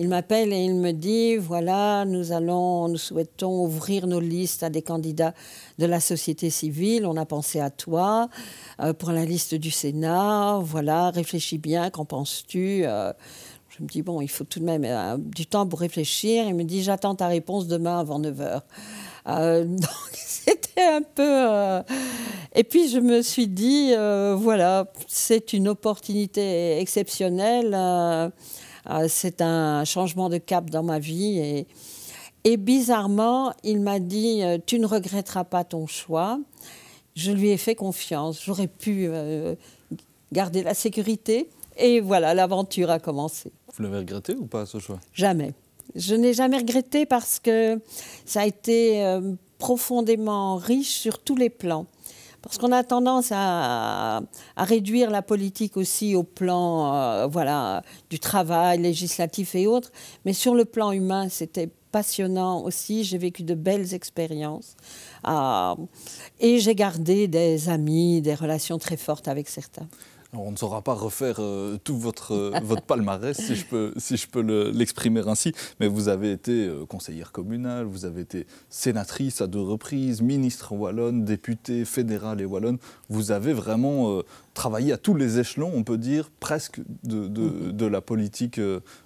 Il 0.00 0.08
m'appelle 0.08 0.52
et 0.52 0.64
il 0.64 0.74
me 0.74 0.92
dit 0.92 1.36
Voilà, 1.36 2.04
nous 2.04 2.32
allons, 2.32 2.88
nous 2.88 2.98
souhaitons 2.98 3.64
ouvrir 3.64 4.06
nos 4.06 4.20
listes 4.20 4.62
à 4.62 4.70
des 4.70 4.82
candidats 4.82 5.34
de 5.78 5.86
la 5.86 6.00
société 6.00 6.50
civile. 6.50 7.06
On 7.06 7.16
a 7.16 7.24
pensé 7.24 7.60
à 7.60 7.70
toi 7.70 8.28
euh, 8.80 8.92
pour 8.92 9.12
la 9.12 9.24
liste 9.24 9.54
du 9.54 9.70
Sénat. 9.70 10.58
Voilà, 10.62 11.10
réfléchis 11.10 11.58
bien, 11.58 11.90
qu'en 11.90 12.04
penses-tu 12.04 12.84
je 13.78 13.84
me 13.84 13.88
dis, 13.88 14.02
bon, 14.02 14.20
il 14.20 14.28
faut 14.28 14.42
tout 14.42 14.58
de 14.58 14.64
même 14.64 15.22
du 15.22 15.46
temps 15.46 15.64
pour 15.64 15.78
réfléchir. 15.78 16.46
Il 16.48 16.54
me 16.56 16.64
dit, 16.64 16.82
j'attends 16.82 17.14
ta 17.14 17.28
réponse 17.28 17.68
demain 17.68 18.00
avant 18.00 18.18
9 18.18 18.36
h. 18.36 18.62
Euh, 19.28 19.64
donc 19.64 20.10
c'était 20.12 20.82
un 20.82 21.02
peu. 21.02 21.22
Euh, 21.22 21.82
et 22.54 22.64
puis 22.64 22.88
je 22.88 22.98
me 22.98 23.22
suis 23.22 23.48
dit, 23.48 23.92
euh, 23.92 24.36
voilà, 24.38 24.86
c'est 25.06 25.52
une 25.52 25.68
opportunité 25.68 26.78
exceptionnelle. 26.78 27.76
c'est 29.08 29.42
un 29.42 29.84
changement 29.84 30.28
de 30.28 30.38
cap 30.38 30.70
dans 30.70 30.82
ma 30.82 30.98
vie. 30.98 31.38
Et, 31.38 31.66
et 32.44 32.56
bizarrement, 32.56 33.52
il 33.62 33.80
m'a 33.80 33.98
dit, 33.98 34.42
tu 34.66 34.78
ne 34.78 34.86
regretteras 34.86 35.44
pas 35.44 35.64
ton 35.64 35.86
choix. 35.86 36.40
Je 37.14 37.32
lui 37.32 37.50
ai 37.50 37.56
fait 37.56 37.74
confiance. 37.74 38.42
J'aurais 38.44 38.68
pu 38.68 39.10
garder 40.32 40.62
la 40.62 40.74
sécurité. 40.74 41.48
Et 41.76 42.00
voilà, 42.00 42.34
l'aventure 42.34 42.90
a 42.90 42.98
commencé. 42.98 43.52
Vous 43.76 43.82
l'avez 43.84 43.98
regretté 43.98 44.34
ou 44.34 44.46
pas 44.46 44.66
ce 44.66 44.78
choix? 44.78 44.98
Jamais. 45.12 45.52
Je 45.94 46.14
n'ai 46.14 46.34
jamais 46.34 46.58
regretté 46.58 47.06
parce 47.06 47.38
que 47.38 47.80
ça 48.24 48.42
a 48.42 48.46
été 48.46 49.04
euh, 49.04 49.32
profondément 49.58 50.56
riche 50.56 50.98
sur 50.98 51.18
tous 51.18 51.36
les 51.36 51.50
plans. 51.50 51.86
Parce 52.42 52.56
qu'on 52.56 52.70
a 52.70 52.84
tendance 52.84 53.30
à, 53.32 54.22
réduire 54.56 55.10
la 55.10 55.22
politique 55.22 55.76
aussi 55.76 56.14
au 56.14 56.22
plan 56.22 56.94
euh, 56.94 57.26
voilà, 57.26 57.82
du 58.10 58.20
travail 58.20 58.80
législatif 58.80 59.54
et 59.54 59.66
autres. 59.66 59.90
Mais 60.24 60.32
sur 60.32 60.54
le 60.54 60.64
plan 60.64 60.92
humain, 60.92 61.28
c'était 61.28 61.68
passionnant 61.90 62.62
aussi. 62.62 63.02
J'ai 63.02 63.18
vécu 63.18 63.42
de 63.42 63.54
belles 63.54 63.92
expériences. 63.92 64.76
Euh, 65.26 65.74
et 66.38 66.60
j'ai 66.60 66.74
gardé 66.74 67.26
des 67.26 67.68
amis, 67.68 68.22
des 68.22 68.34
relations 68.34 68.78
très 68.78 68.96
fortes 68.96 69.26
avec 69.26 69.48
certains 69.48 69.88
on 70.34 70.50
ne 70.50 70.56
saura 70.56 70.82
pas 70.82 70.92
refaire 70.92 71.36
euh, 71.38 71.78
tout 71.82 71.96
votre, 71.96 72.32
euh, 72.32 72.60
votre 72.62 72.82
palmarès, 72.82 73.36
si 73.36 73.54
je 73.54 73.64
peux, 73.64 73.92
si 73.96 74.16
je 74.16 74.28
peux 74.28 74.40
l'exprimer 74.70 75.22
ainsi, 75.26 75.52
mais 75.80 75.88
vous 75.88 76.08
avez 76.08 76.32
été 76.32 76.66
euh, 76.66 76.84
conseillère 76.84 77.32
communale, 77.32 77.86
vous 77.86 78.04
avez 78.04 78.20
été 78.20 78.46
sénatrice 78.68 79.40
à 79.40 79.46
deux 79.46 79.60
reprises, 79.60 80.20
ministre 80.20 80.72
wallonne, 80.72 81.24
députée 81.24 81.84
fédérale 81.84 82.40
et 82.40 82.44
wallonne. 82.44 82.78
Vous 83.08 83.30
avez 83.30 83.52
vraiment 83.54 84.22
travaillé 84.52 84.92
à 84.92 84.98
tous 84.98 85.14
les 85.14 85.38
échelons, 85.38 85.72
on 85.74 85.82
peut 85.82 85.96
dire, 85.96 86.30
presque 86.40 86.80
de, 87.04 87.26
de, 87.28 87.70
de 87.70 87.86
la 87.86 88.00
politique 88.00 88.60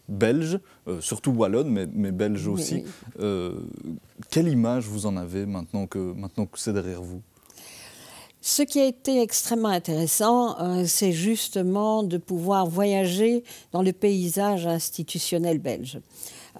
belge, 0.08 0.58
surtout 1.00 1.30
wallonne, 1.30 1.68
mais, 1.68 1.86
mais 1.92 2.10
belge 2.10 2.48
aussi. 2.48 2.84
quelle 4.30 4.48
image 4.48 4.86
vous 4.86 5.06
en 5.06 5.16
avez 5.16 5.46
maintenant 5.46 5.86
que, 5.86 6.12
maintenant 6.14 6.46
que 6.46 6.58
c'est 6.58 6.72
derrière 6.72 7.02
vous? 7.02 7.22
Ce 8.44 8.62
qui 8.62 8.80
a 8.80 8.86
été 8.86 9.22
extrêmement 9.22 9.68
intéressant, 9.68 10.58
euh, 10.58 10.82
c'est 10.84 11.12
justement 11.12 12.02
de 12.02 12.18
pouvoir 12.18 12.66
voyager 12.66 13.44
dans 13.70 13.82
le 13.82 13.92
paysage 13.92 14.66
institutionnel 14.66 15.60
belge. 15.60 16.00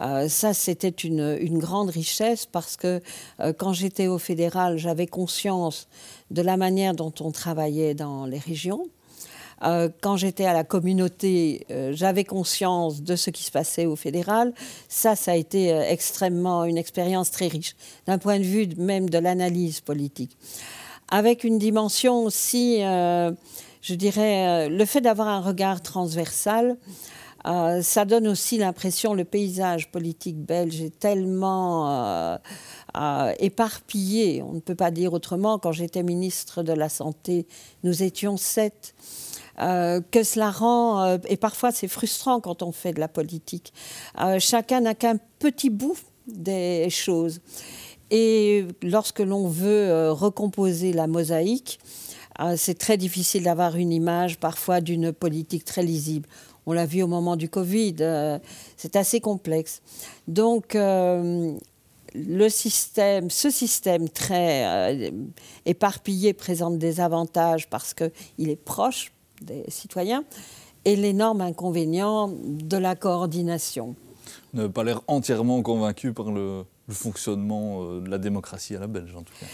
Euh, 0.01 0.29
ça, 0.29 0.55
c'était 0.55 0.89
une, 0.89 1.59
grande 1.59 1.91
richesse 1.91 2.47
parce 2.47 2.77
que 2.77 3.01
euh, 3.41 3.53
quand 3.53 3.73
j'étais 3.73 4.07
au 4.07 4.19
fédéral, 4.19 4.79
j'avais 4.79 5.09
conscience 5.09 5.89
de 6.31 6.41
la 6.41 6.57
manière 6.57 6.95
dont 6.95 7.13
on 7.19 7.33
travaillait 7.33 7.95
dans 7.95 8.27
les 8.27 8.39
régions. 8.39 8.87
quand 10.01 10.17
j'étais 10.17 10.45
à 10.45 10.53
la 10.53 10.65
communauté, 10.65 11.67
j'avais 11.93 12.25
conscience 12.25 13.01
de 13.03 13.15
ce 13.15 13.31
qui 13.31 13.45
se 13.45 13.53
passait 13.53 13.87
au 13.87 13.95
fédéral. 13.95 14.53
Ça, 14.89 15.15
ça 15.15 15.33
a 15.33 15.37
été 15.37 15.69
extrêmement 15.69 16.65
une 16.65 16.79
expérience 16.79 17.31
très 17.31 17.47
riche, 17.47 17.77
d'un 18.07 18.19
point 18.19 18.39
de 18.41 18.45
vue 18.45 18.67
même 18.77 19.09
de 19.09 19.19
l'analyse 19.19 19.81
politique 19.81 20.37
avec 21.13 21.45
une 21.45 21.59
dimension 21.59 22.25
aussi, 22.25 22.83
euh, 22.83 23.31
je 23.83 23.95
dirais, 23.95 24.49
euh, 24.67 24.69
le 24.71 24.85
fait 24.87 25.03
d'avoir 25.03 25.29
un 25.29 25.43
regard 25.43 25.83
transversal. 25.83 26.79
Euh, 27.45 27.83
ça 27.83 28.07
donne 28.07 28.27
aussi 28.27 28.57
l'impression, 28.57 29.13
le 29.13 29.25
paysage 29.25 29.91
politique 29.91 30.39
belge 30.39 30.81
est 30.81 30.99
tellement 30.99 32.39
éparpillé, 33.41 34.43
on 34.43 34.55
ne 34.55 34.61
peut 34.61 34.75
pas 34.75 34.91
dire 34.91 35.13
autrement. 35.13 35.59
Quand 35.59 35.73
j'étais 35.73 36.03
ministre 36.03 36.63
de 36.63 36.73
la 36.73 36.89
Santé, 36.89 37.47
nous 37.85 38.03
étions 38.03 38.39
sept. 38.39 38.95
que 39.59 40.23
cela 40.23 40.51
rend, 40.51 41.19
et 41.29 41.37
parfois 41.37 41.73
c'est 41.73 41.89
frustrant 41.89 42.41
quand 42.41 42.63
on 42.63 42.73
fait 42.73 42.93
de 42.93 43.01
la 43.01 43.09
politique, 43.09 43.73
chacun 44.39 44.81
n'a 44.81 44.95
qu'un 44.95 45.17
petit 45.41 45.69
bout 45.69 45.99
des 46.29 46.89
choses. 46.91 47.41
Et 48.15 48.67
lorsque 48.83 49.21
l'on 49.21 49.49
veut 49.49 49.89
euh, 49.89 50.13
recomposer 50.13 50.93
la 50.93 51.07
mosaïque, 51.07 51.81
euh, 52.41 52.55
c'est 52.59 52.79
très 52.79 52.99
difficile 52.99 53.45
d'avoir 53.45 53.77
une 53.77 53.91
image 53.91 54.39
parfois 54.39 54.83
d'une 54.83 55.13
politique 55.13 55.65
très 55.65 55.83
lisible. 55.83 56.29
On 56.67 56.75
l'a 56.75 56.85
vu 56.85 57.03
au 57.03 57.07
moment 57.07 57.37
du 57.37 57.49
Covid, 57.49 57.97
euh, 58.01 58.39
c'est 58.77 58.97
assez 58.97 59.21
complexe. 59.21 59.81
Donc, 60.29 60.75
le 60.75 62.49
système, 62.49 63.31
ce 63.31 63.49
système 63.49 64.11
très 64.11 65.11
éparpillé 65.65 66.35
présente 66.35 66.79
des 66.79 67.01
avantages 67.01 67.69
parce 67.69 67.95
qu'il 67.95 68.51
est 68.51 68.63
proche 68.63 69.11
des 69.41 69.65
citoyens 69.69 70.23
et 70.85 70.95
l'énorme 70.97 71.41
inconvénient 71.41 72.29
de 72.29 72.77
la 72.77 72.95
coordination. 72.95 73.97
N'avez 74.53 74.69
pas 74.69 74.85
l'air 74.85 75.01
entièrement 75.09 75.63
convaincu 75.63 76.13
par 76.13 76.31
le, 76.31 76.65
le 76.89 76.95
fonctionnement 76.95 77.83
euh, 77.83 78.01
de 78.01 78.09
la 78.09 78.19
démocratie 78.19 78.75
à 78.75 78.81
la 78.81 78.87
belge, 78.87 79.15
en 79.15 79.23
tout 79.23 79.33
cas 79.39 79.47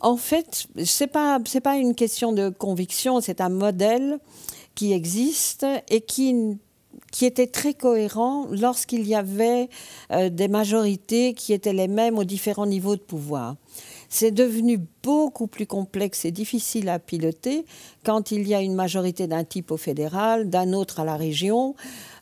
En 0.00 0.16
fait, 0.16 0.66
ce 0.84 1.04
n'est 1.04 1.08
pas, 1.08 1.40
pas 1.62 1.76
une 1.76 1.94
question 1.94 2.32
de 2.32 2.48
conviction, 2.48 3.20
c'est 3.20 3.40
un 3.40 3.48
modèle 3.48 4.18
qui 4.74 4.92
existe 4.92 5.66
et 5.88 6.02
qui, 6.02 6.58
qui 7.12 7.24
était 7.24 7.46
très 7.46 7.74
cohérent 7.74 8.46
lorsqu'il 8.50 9.06
y 9.06 9.14
avait 9.14 9.68
euh, 10.12 10.28
des 10.28 10.48
majorités 10.48 11.34
qui 11.34 11.52
étaient 11.52 11.72
les 11.72 11.88
mêmes 11.88 12.18
aux 12.18 12.24
différents 12.24 12.66
niveaux 12.66 12.96
de 12.96 13.00
pouvoir. 13.00 13.56
C'est 14.08 14.30
devenu 14.30 14.80
beaucoup 15.02 15.46
plus 15.46 15.66
complexe 15.66 16.24
et 16.24 16.30
difficile 16.30 16.88
à 16.88 16.98
piloter 16.98 17.64
quand 18.04 18.30
il 18.30 18.46
y 18.46 18.54
a 18.54 18.60
une 18.60 18.74
majorité 18.74 19.26
d'un 19.26 19.44
type 19.44 19.72
au 19.72 19.76
fédéral, 19.76 20.48
d'un 20.48 20.72
autre 20.72 21.00
à 21.00 21.04
la 21.04 21.16
région. 21.16 21.74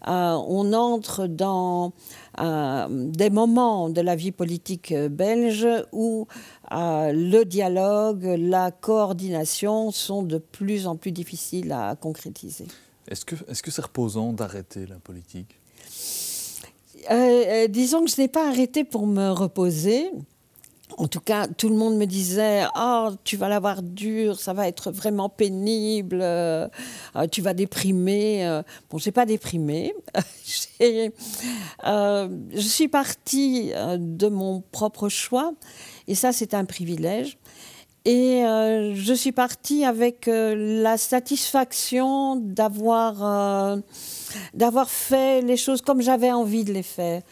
Euh, 0.09 0.39
on 0.49 0.73
entre 0.73 1.27
dans 1.27 1.93
euh, 2.41 2.87
des 2.89 3.31
moments 3.31 3.89
de 3.89 4.01
la 4.01 4.17
vie 4.17 4.33
politique 4.33 4.95
belge 4.95 5.67
où 5.93 6.27
euh, 6.73 7.13
le 7.13 7.45
dialogue, 7.45 8.25
la 8.39 8.71
coordination 8.71 9.91
sont 9.91 10.23
de 10.23 10.39
plus 10.39 10.87
en 10.87 10.97
plus 10.97 11.13
difficiles 11.13 11.73
à 11.73 11.97
concrétiser. 11.97 12.67
Est-ce 13.09 13.25
que 13.25 13.37
c'est 13.37 13.67
-ce 13.67 13.71
c'est 13.71 13.83
reposant 13.83 14.33
d'arrêter 14.33 14.87
la 14.87 14.97
politique? 14.97 15.61
Disons 17.69 18.05
que 18.05 18.11
je 18.11 18.21
n'ai 18.21 18.29
pas 18.29 18.49
arrêté 18.49 18.85
pour 18.85 19.07
me 19.07 19.31
reposer. 19.31 20.11
En 20.97 21.09
tout 21.09 21.21
cas, 21.21 21.49
tout 21.49 21.69
le 21.69 21.75
monde 21.75 21.97
me 21.97 22.07
disait 22.07 22.65
Ah, 22.75 23.11
tu 23.25 23.37
vas 23.37 23.49
l'avoir 23.49 23.83
dur, 23.83 24.39
ça 24.39 24.53
va 24.53 24.69
être 24.69 24.91
vraiment 24.93 25.29
pénible, 25.29 26.21
euh, 26.23 26.69
tu 27.31 27.43
vas 27.43 27.55
déprimer. 27.55 28.47
Euh. 28.47 28.63
Bon, 28.91 28.99
je 28.99 29.09
n'ai 29.09 29.13
pas 29.13 29.27
déprimé. 29.27 29.95
Euh, 31.87 32.29
je 32.53 32.61
suis 32.61 32.89
partie 32.89 33.73
de 33.73 34.29
mon 34.29 34.63
propre 34.73 35.09
choix, 35.09 35.53
et 36.09 36.15
ça, 36.15 36.33
c'est 36.33 36.55
un 36.55 36.65
privilège. 36.65 37.39
Et 38.05 38.43
je 38.43 39.15
suis 39.15 39.33
partie 39.33 39.85
avec 39.85 40.27
la 40.27 40.97
satisfaction 40.99 42.37
d'avoir 42.37 43.79
d'avoir 44.53 44.91
fait 44.91 45.43
les 45.43 45.57
choses 45.57 45.81
comme 45.81 46.03
j'avais 46.03 46.33
envie 46.33 46.65
de 46.65 46.73
les 46.73 46.83
faire. 46.83 47.23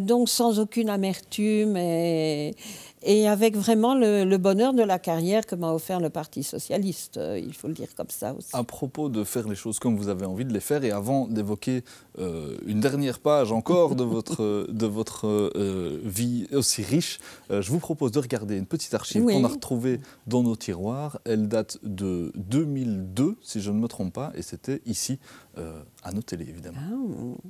donc 0.00 0.28
sans 0.28 0.60
aucune 0.60 0.90
amertume 0.90 1.76
et, 1.76 2.54
et 3.02 3.28
avec 3.28 3.56
vraiment 3.56 3.94
le, 3.94 4.36
bonheur 4.36 4.72
de 4.72 4.82
la 4.82 4.98
carrière 4.98 5.46
que 5.46 5.54
m'a 5.54 5.72
offert 5.72 6.00
le 6.00 6.10
Parti 6.10 6.42
socialiste, 6.42 7.18
euh, 7.18 7.38
il 7.38 7.54
faut 7.54 7.68
le 7.68 7.74
dire 7.74 7.94
comme 7.94 8.10
ça 8.10 8.34
aussi. 8.34 8.50
À 8.52 8.64
propos 8.64 9.08
de 9.08 9.24
faire 9.24 9.48
les 9.48 9.54
choses 9.54 9.78
comme 9.78 9.96
vous 9.96 10.08
avez 10.08 10.26
envie 10.26 10.44
de 10.44 10.52
les 10.52 10.60
faire, 10.60 10.82
et 10.84 10.90
avant 10.90 11.26
d'évoquer 11.26 11.82
euh, 12.18 12.56
une 12.66 12.80
dernière 12.80 13.18
page 13.18 13.52
encore 13.52 13.96
de 13.96 14.04
votre, 14.04 14.66
de 14.72 14.86
votre 14.86 15.26
euh, 15.26 16.00
vie 16.04 16.46
aussi 16.52 16.82
riche, 16.82 17.18
je 17.50 17.70
vous 17.70 17.78
propose 17.78 18.12
de 18.12 18.18
regarder 18.18 18.56
une 18.56 18.66
petite 18.66 18.94
archive 18.94 19.24
qu'on 19.24 19.44
a 19.44 19.48
retrouvée 19.48 20.00
dans 20.26 20.42
nos 20.42 20.56
tiroirs. 20.56 21.18
Elle 21.24 21.48
date 21.48 21.78
de 21.82 22.32
2002, 22.36 23.36
si 23.42 23.60
je 23.60 23.70
ne 23.70 23.78
me 23.78 23.88
trompe 23.88 24.12
pas, 24.12 24.32
et 24.34 24.42
c'était 24.42 24.80
ici, 24.86 25.18
à 25.56 26.12
nos 26.12 26.22
télés, 26.22 26.46
évidemment. 26.48 26.78
Ah. 26.82 27.48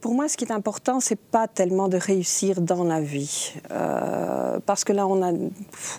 Pour 0.00 0.14
moi, 0.14 0.28
ce 0.28 0.36
qui 0.36 0.44
est 0.44 0.52
important, 0.52 1.00
c'est 1.00 1.18
pas 1.18 1.48
tellement 1.48 1.88
de 1.88 1.96
réussir 1.96 2.60
dans 2.60 2.84
la 2.84 3.00
vie, 3.00 3.52
euh, 3.70 4.58
parce 4.66 4.84
que 4.84 4.92
là, 4.92 5.06
on 5.06 5.22
a, 5.22 5.32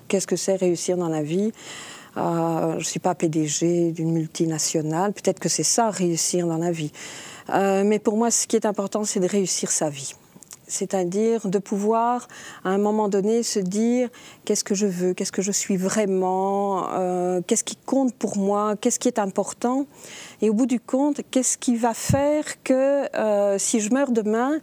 qu'est-ce 0.08 0.28
que 0.28 0.36
c'est 0.36 0.56
réussir 0.56 0.98
dans 0.98 1.10
la 1.10 1.24
vie? 1.24 1.52
Euh, 2.18 2.80
Je 2.80 2.86
suis 2.86 3.00
pas 3.00 3.16
PDG 3.16 3.92
d'une 3.92 4.12
multinationale. 4.12 5.14
Peut-être 5.14 5.40
que 5.40 5.50
c'est 5.50 5.64
ça 5.64 5.90
réussir 5.90 6.48
dans 6.48 6.58
la 6.58 6.72
vie. 6.72 6.92
Euh, 7.50 7.84
mais 7.86 8.00
pour 8.00 8.18
moi, 8.18 8.32
ce 8.32 8.48
qui 8.48 8.56
est 8.56 8.66
important, 8.66 9.04
c'est 9.04 9.20
de 9.20 9.28
réussir 9.28 9.72
sa 9.72 9.90
vie 9.90 10.16
c'est-à-dire 10.68 11.48
de 11.48 11.58
pouvoir 11.58 12.28
à 12.64 12.70
un 12.70 12.78
moment 12.78 13.08
donné 13.10 13.44
se 13.44 13.60
dire 13.60 14.10
qu'est-ce 14.46 14.64
que 14.64 14.76
je 14.76 14.86
veux, 14.86 15.14
qu'est-ce 15.14 15.32
que 15.32 15.42
je 15.42 15.52
suis 15.52 15.78
vraiment, 15.78 16.90
euh, 16.92 17.42
qu'est-ce 17.46 17.64
qui 17.64 17.78
compte 17.78 18.14
pour 18.14 18.38
moi, 18.38 18.76
qu'est-ce 18.76 19.00
qui 19.00 19.08
est 19.08 19.20
important, 19.20 19.88
et 20.42 20.50
au 20.50 20.54
bout 20.54 20.66
du 20.66 20.80
compte, 20.80 21.22
qu'est-ce 21.32 21.58
qui 21.58 21.76
va 21.76 21.94
faire 21.94 22.62
que 22.64 23.16
euh, 23.16 23.58
si 23.58 23.80
je 23.80 23.94
meurs 23.94 24.12
demain, 24.12 24.60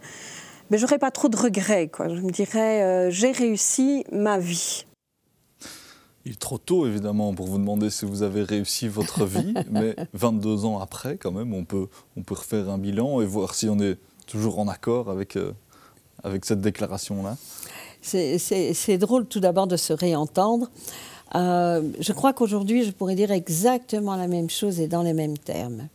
ben, 0.69 0.79
j'aurai 0.79 0.97
pas 0.97 1.11
trop 1.11 1.27
de 1.27 1.37
regrets. 1.37 1.87
Quoi. 1.87 2.09
Je 2.09 2.21
me 2.21 2.31
dirais 2.31 2.83
euh, 2.83 3.09
j'ai 3.11 3.31
réussi 3.31 4.03
ma 4.11 4.39
vie. 4.39 4.85
Il 6.27 6.31
est 6.31 6.39
trop 6.39 6.57
tôt, 6.57 6.87
évidemment, 6.87 7.35
pour 7.35 7.45
vous 7.45 7.59
demander 7.59 7.91
si 7.91 8.03
vous 8.05 8.23
avez 8.23 8.41
réussi 8.41 8.87
votre 8.87 9.25
vie, 9.27 9.53
mais 9.69 9.95
22 10.13 10.65
ans 10.65 10.79
après, 10.79 11.17
quand 11.17 11.31
même, 11.31 11.53
on 11.53 11.65
peut, 11.65 11.87
on 12.17 12.23
peut 12.23 12.33
refaire 12.33 12.67
un 12.69 12.79
bilan 12.79 13.21
et 13.21 13.25
voir 13.25 13.53
si 13.53 13.69
on 13.69 13.79
est 13.79 13.99
toujours 14.25 14.57
en 14.57 14.67
accord 14.67 15.11
avec 15.11 15.37
avec 16.25 16.43
cette 16.45 16.61
déclaration-là 16.61 17.37
C'est 18.01 18.97
drôle 18.97 19.25
tout 19.25 19.39
d'abord 19.39 19.67
de 19.67 19.77
se 19.77 19.93
réentendre. 19.93 20.69
Euh, 21.35 21.81
je 21.99 22.13
crois 22.13 22.33
qu'aujourd'hui, 22.33 22.83
je 22.83 22.91
pourrais 22.91 23.15
dire 23.15 23.31
exactement 23.31 24.15
la 24.15 24.27
même 24.27 24.49
chose 24.49 24.79
et 24.79 24.87
dans 24.87 25.01
les 25.01 25.13
mêmes 25.13 25.37
termes. 25.37 25.87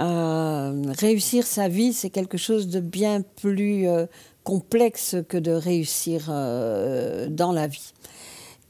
Euh, 0.00 0.82
réussir 0.98 1.46
sa 1.46 1.68
vie, 1.68 1.92
c'est 1.92 2.10
quelque 2.10 2.38
chose 2.38 2.68
de 2.68 2.80
bien 2.80 3.22
plus 3.36 3.86
euh, 3.88 4.06
complexe 4.44 5.16
que 5.28 5.36
de 5.36 5.52
réussir 5.52 6.26
dans 6.28 7.52
la 7.52 7.66
vie. 7.66 7.92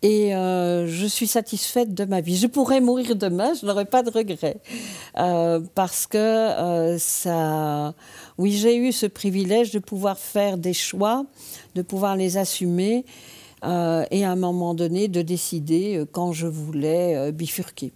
Et 0.03 0.31
je 0.33 1.07
suis 1.07 1.27
satisfaite 1.27 1.93
de 1.93 2.05
ma 2.05 2.21
vie. 2.21 2.37
Je 2.37 2.47
pourrais 2.47 2.81
mourir 2.81 3.17
demain, 3.17 3.53
je 3.53 3.67
n'aurais 3.67 3.85
pas 3.85 4.03
de 4.03 4.11
regrets. 4.11 4.57
parce 5.75 6.07
que 6.07 6.97
ça 6.99 7.95
oui, 8.41 8.53
j'ai 8.53 8.75
eu 8.75 8.91
ce 8.91 9.05
privilège 9.05 9.71
de 9.71 9.79
pouvoir 9.79 10.19
faire 10.19 10.57
des 10.57 10.73
choix, 10.73 11.27
de 11.75 11.83
pouvoir 11.83 12.17
les 12.17 12.39
assumer 12.39 13.05
euh, 13.65 14.07
et 14.11 14.25
à 14.25 14.31
un 14.31 14.37
moment 14.37 14.73
donné 14.73 15.09
de 15.09 15.21
décider 15.21 15.99
euh, 15.99 16.07
quand 16.11 16.33
je 16.33 16.47
voulais 16.47 17.17
euh, 17.17 17.33
bifurquer. 17.33 17.93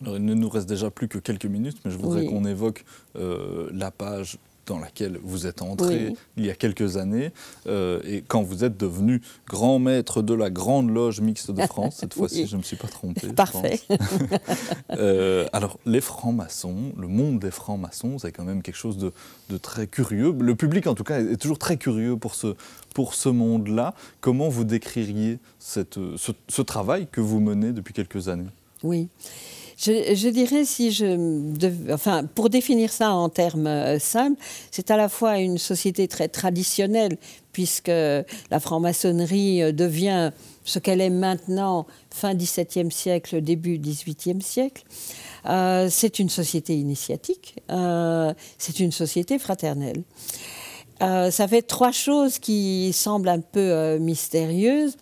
Alors, 0.00 0.16
il 0.16 0.24
ne 0.24 0.32
nous 0.32 0.48
reste 0.48 0.66
déjà 0.66 0.90
plus 0.90 1.06
que 1.06 1.18
quelques 1.18 1.44
minutes, 1.44 1.76
mais 1.84 1.90
je 1.90 1.98
voudrais 1.98 2.24
qu'on 2.24 2.46
évoque 2.46 2.86
la 3.14 3.90
page 3.90 4.38
dans 4.68 4.78
laquelle 4.78 5.18
vous 5.22 5.46
êtes 5.46 5.62
entré 5.62 6.14
il 6.36 6.46
y 6.46 6.50
a 6.50 6.54
quelques 6.54 6.96
années, 6.96 7.32
euh, 7.66 8.00
et 8.04 8.22
quand 8.26 8.42
vous 8.42 8.64
êtes 8.64 8.76
devenu 8.76 9.22
grand 9.48 9.78
maître 9.78 10.22
de 10.22 10.34
la 10.34 10.50
Grande 10.50 10.90
Loge 10.90 11.20
Mixte 11.20 11.50
de 11.50 11.62
France, 11.62 11.96
cette 12.00 12.14
fois-ci 12.18 12.46
je 12.46 12.52
ne 12.52 12.58
me 12.58 12.62
suis 12.62 12.76
pas 12.76 12.88
trompé. 12.88 13.28
Parfait. 13.32 13.80
euh, 14.90 15.48
alors 15.52 15.78
les 15.86 16.00
francs-maçons, 16.00 16.92
le 16.96 17.08
monde 17.08 17.40
des 17.40 17.50
francs-maçons, 17.50 18.18
c'est 18.18 18.30
quand 18.30 18.44
même 18.44 18.62
quelque 18.62 18.76
chose 18.76 18.98
de, 18.98 19.12
de, 19.48 19.56
très 19.56 19.86
curieux. 19.86 20.34
Le 20.38 20.54
public 20.54 20.86
en 20.86 20.94
tout 20.94 21.04
cas 21.04 21.20
est 21.20 21.36
toujours 21.36 21.58
très 21.58 21.78
curieux 21.78 22.16
pour 22.16 22.34
ce, 22.34 22.54
pour 22.94 23.14
ce 23.14 23.28
monde-là. 23.30 23.94
Comment 24.20 24.48
vous 24.48 24.64
décririez 24.64 25.38
cette, 25.58 25.98
ce, 26.16 26.32
ce 26.48 26.62
travail 26.62 27.08
que 27.10 27.20
vous 27.20 27.40
menez 27.40 27.72
depuis 27.72 27.94
quelques 27.94 28.28
années? 28.28 28.50
Oui. 28.82 29.08
Je, 29.78 30.28
dirais, 30.30 30.64
si 30.64 30.90
je, 30.90 31.92
enfin, 31.92 32.24
pour 32.24 32.50
définir 32.50 32.90
ça 32.92 33.12
en 33.12 33.28
termes 33.28 33.68
euh, 33.68 34.00
simples, 34.00 34.40
c'est 34.72 34.90
à 34.90 34.96
la 34.96 35.08
fois 35.08 35.38
une 35.38 35.56
société 35.56 36.08
très 36.08 36.26
traditionnelle, 36.26 37.16
puisque 37.52 37.86
la 37.86 38.60
franc-maçonnerie 38.60 39.62
euh, 39.62 39.72
devient 39.72 40.32
ce 40.64 40.80
qu'elle 40.80 41.00
est 41.00 41.10
maintenant, 41.10 41.86
fin 42.10 42.34
XVIIe 42.34 42.90
siècle, 42.90 43.40
début 43.40 43.78
XVIIIe 43.78 44.42
siècle. 44.42 44.82
Euh, 45.46 45.86
c'est 45.88 46.18
une 46.18 46.28
société 46.28 46.76
initiatique, 46.76 47.54
c'est 48.58 48.80
une 48.80 48.92
société 48.92 49.38
fraternelle. 49.38 50.02
ça 51.00 51.48
fait 51.48 51.62
trois 51.62 51.92
choses 51.92 52.40
qui 52.40 52.92
semblent 52.92 53.28
un 53.28 53.40
peu 53.40 53.96
mystérieuses, 53.98 54.96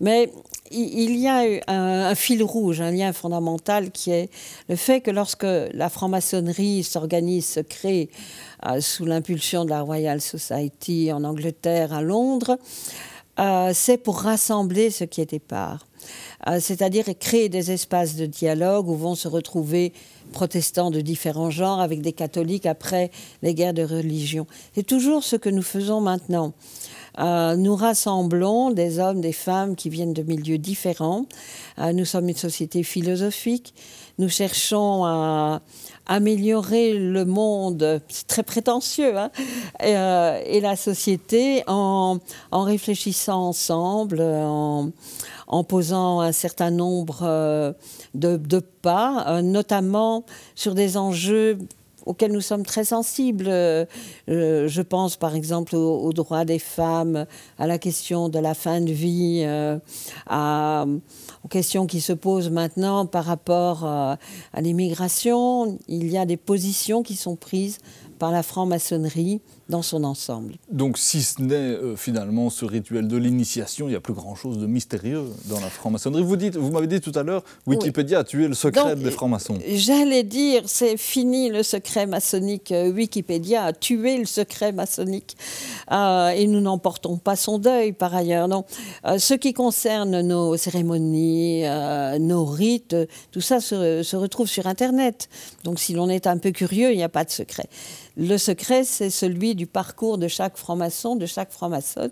mais 0.00 0.30
il 0.72 1.16
y 1.16 1.28
a 1.28 1.44
un, 1.68 2.14
fil 2.14 2.42
rouge, 2.42 2.80
un 2.80 2.90
lien 2.90 3.12
fondamental 3.12 3.90
qui 3.90 4.10
est 4.10 4.30
le 4.68 4.76
fait 4.76 5.00
que 5.00 5.10
lorsque 5.10 5.44
la 5.44 5.88
franc-maçonnerie 5.88 6.82
s'organise, 6.82 7.46
se 7.46 7.60
crée 7.60 8.10
euh, 8.66 8.80
sous 8.80 9.04
l'impulsion 9.04 9.64
de 9.64 9.70
la 9.70 9.82
Royal 9.82 10.20
Society 10.20 11.12
en 11.12 11.24
Angleterre, 11.24 11.92
à 11.92 12.02
Londres, 12.02 12.58
euh, 13.38 13.70
c'est 13.74 13.98
pour 13.98 14.20
rassembler 14.20 14.90
ce 14.90 15.04
qui 15.04 15.20
est 15.20 15.32
épars. 15.32 15.86
Euh, 16.48 16.58
c'est-à-dire 16.60 17.04
créer 17.18 17.48
des 17.48 17.70
espaces 17.70 18.16
de 18.16 18.26
dialogue 18.26 18.88
où 18.88 18.96
vont 18.96 19.14
se 19.14 19.28
retrouver 19.28 19.92
protestants 20.32 20.90
de 20.90 21.00
différents 21.00 21.50
genres 21.50 21.80
avec 21.80 22.00
des 22.00 22.12
catholiques 22.12 22.66
après 22.66 23.10
les 23.42 23.54
guerres 23.54 23.74
de 23.74 23.84
religion. 23.84 24.46
C'est 24.74 24.86
toujours 24.86 25.22
ce 25.22 25.36
que 25.36 25.48
nous 25.48 25.62
faisons 25.62 26.00
maintenant. 26.00 26.52
Euh, 27.18 27.56
nous 27.56 27.76
rassemblons 27.76 28.70
des 28.70 28.98
hommes, 28.98 29.20
des 29.20 29.32
femmes 29.32 29.76
qui 29.76 29.90
viennent 29.90 30.14
de 30.14 30.22
milieux 30.22 30.58
différents. 30.58 31.26
Euh, 31.78 31.92
nous 31.92 32.06
sommes 32.06 32.28
une 32.28 32.36
société 32.36 32.82
philosophique. 32.82 33.74
Nous 34.18 34.30
cherchons 34.30 35.04
à 35.04 35.60
améliorer 36.06 36.94
le 36.94 37.24
monde, 37.24 38.00
c'est 38.08 38.26
très 38.26 38.42
prétentieux, 38.42 39.16
hein, 39.16 39.30
et, 39.80 39.96
euh, 39.96 40.60
la 40.60 40.76
société 40.76 41.62
en, 41.66 42.18
réfléchissant 42.52 43.48
ensemble, 43.48 44.20
en, 44.20 44.92
posant 45.64 46.20
un 46.20 46.32
certain 46.32 46.70
nombre 46.70 47.74
de, 48.14 48.36
de 48.36 48.58
pas, 48.58 49.42
notamment 49.42 50.24
sur 50.54 50.74
des 50.74 50.96
enjeux 50.96 51.58
auxquels 52.06 52.32
nous 52.32 52.40
sommes 52.40 52.64
très 52.64 52.84
sensibles. 52.84 53.46
Euh, 53.48 53.84
euh, 54.28 54.68
je 54.68 54.82
pense 54.82 55.16
par 55.16 55.34
exemple 55.34 55.76
aux, 55.76 56.12
droits 56.12 56.44
des 56.44 56.58
femmes, 56.58 57.26
à 57.58 57.66
la 57.66 57.78
question 57.78 58.28
de 58.28 58.38
la 58.38 58.54
fin 58.54 58.80
de 58.80 58.92
vie, 58.92 59.42
euh, 59.44 59.78
aux 61.44 61.48
questions 61.48 61.86
qui 61.86 62.00
se 62.00 62.12
posent 62.12 62.50
maintenant 62.50 63.06
par 63.06 63.24
rapport 63.24 63.84
à 63.84 64.18
l'immigration. 64.60 65.78
Il 65.88 66.10
y 66.10 66.18
a 66.18 66.26
des 66.26 66.36
positions 66.36 67.02
qui 67.02 67.16
sont 67.16 67.36
prises 67.36 67.78
par 68.18 68.30
la 68.30 68.42
franc-maçonnerie 68.42 69.40
dans 69.68 69.82
son 69.82 70.04
ensemble. 70.04 70.54
Donc 70.70 70.98
si 70.98 71.22
ce 71.22 71.40
n'est 71.40 71.54
euh, 71.54 71.96
finalement 71.96 72.50
ce 72.50 72.64
rituel 72.64 73.08
de 73.08 73.16
l'initiation, 73.16 73.86
il 73.86 73.90
n'y 73.90 73.96
a 73.96 74.00
plus 74.00 74.12
grand-chose 74.12 74.58
de 74.58 74.66
mystérieux 74.66 75.24
dans 75.46 75.60
la 75.60 75.68
franc-maçonnerie. 75.68 76.22
Vous, 76.22 76.36
dites, 76.36 76.56
vous 76.56 76.70
m'avez 76.70 76.86
dit 76.86 77.00
tout 77.00 77.12
à 77.14 77.22
l'heure, 77.22 77.42
Wikipédia 77.66 78.20
a 78.20 78.24
tué 78.24 78.48
le 78.48 78.54
secret 78.54 78.96
des 78.96 79.10
francs-maçons. 79.10 79.58
J'allais 79.68 80.24
dire, 80.24 80.62
c'est 80.66 80.96
fini 80.96 81.48
le 81.48 81.62
secret 81.62 82.06
maçonnique. 82.06 82.72
Euh, 82.72 82.90
Wikipédia 82.90 83.64
a 83.64 83.72
tué 83.72 84.18
le 84.18 84.24
secret 84.24 84.72
maçonnique. 84.72 85.36
Euh, 85.90 86.28
et 86.30 86.46
nous 86.46 86.60
n'en 86.60 86.78
portons 86.78 87.16
pas 87.16 87.36
son 87.36 87.58
deuil 87.58 87.92
par 87.92 88.14
ailleurs. 88.14 88.48
Non. 88.48 88.64
ce 89.18 89.34
qui 89.34 89.52
concerne 89.52 90.20
nos 90.20 90.56
cérémonies, 90.56 91.64
nos 92.20 92.44
rites, 92.44 92.96
tout 93.30 93.40
ça 93.40 93.60
se, 93.60 94.02
se 94.02 94.16
retrouve 94.16 94.48
sur 94.48 94.66
Internet. 94.66 95.28
Donc 95.64 95.78
si 95.78 95.94
l'on 95.94 96.08
est 96.08 96.26
un 96.26 96.38
peu 96.38 96.50
curieux, 96.50 96.92
il 96.92 96.96
n'y 96.96 97.02
a 97.02 97.08
pas 97.08 97.24
de 97.24 97.30
secret. 97.30 97.68
Le 98.16 98.36
secret, 98.36 98.84
c'est 98.84 99.10
celui 99.10 99.51
du 99.54 99.66
parcours 99.66 100.18
de 100.18 100.28
chaque 100.28 100.56
franc-maçon, 100.56 101.16
de 101.16 101.26
chaque 101.26 101.50
franc-maçonne, 101.50 102.10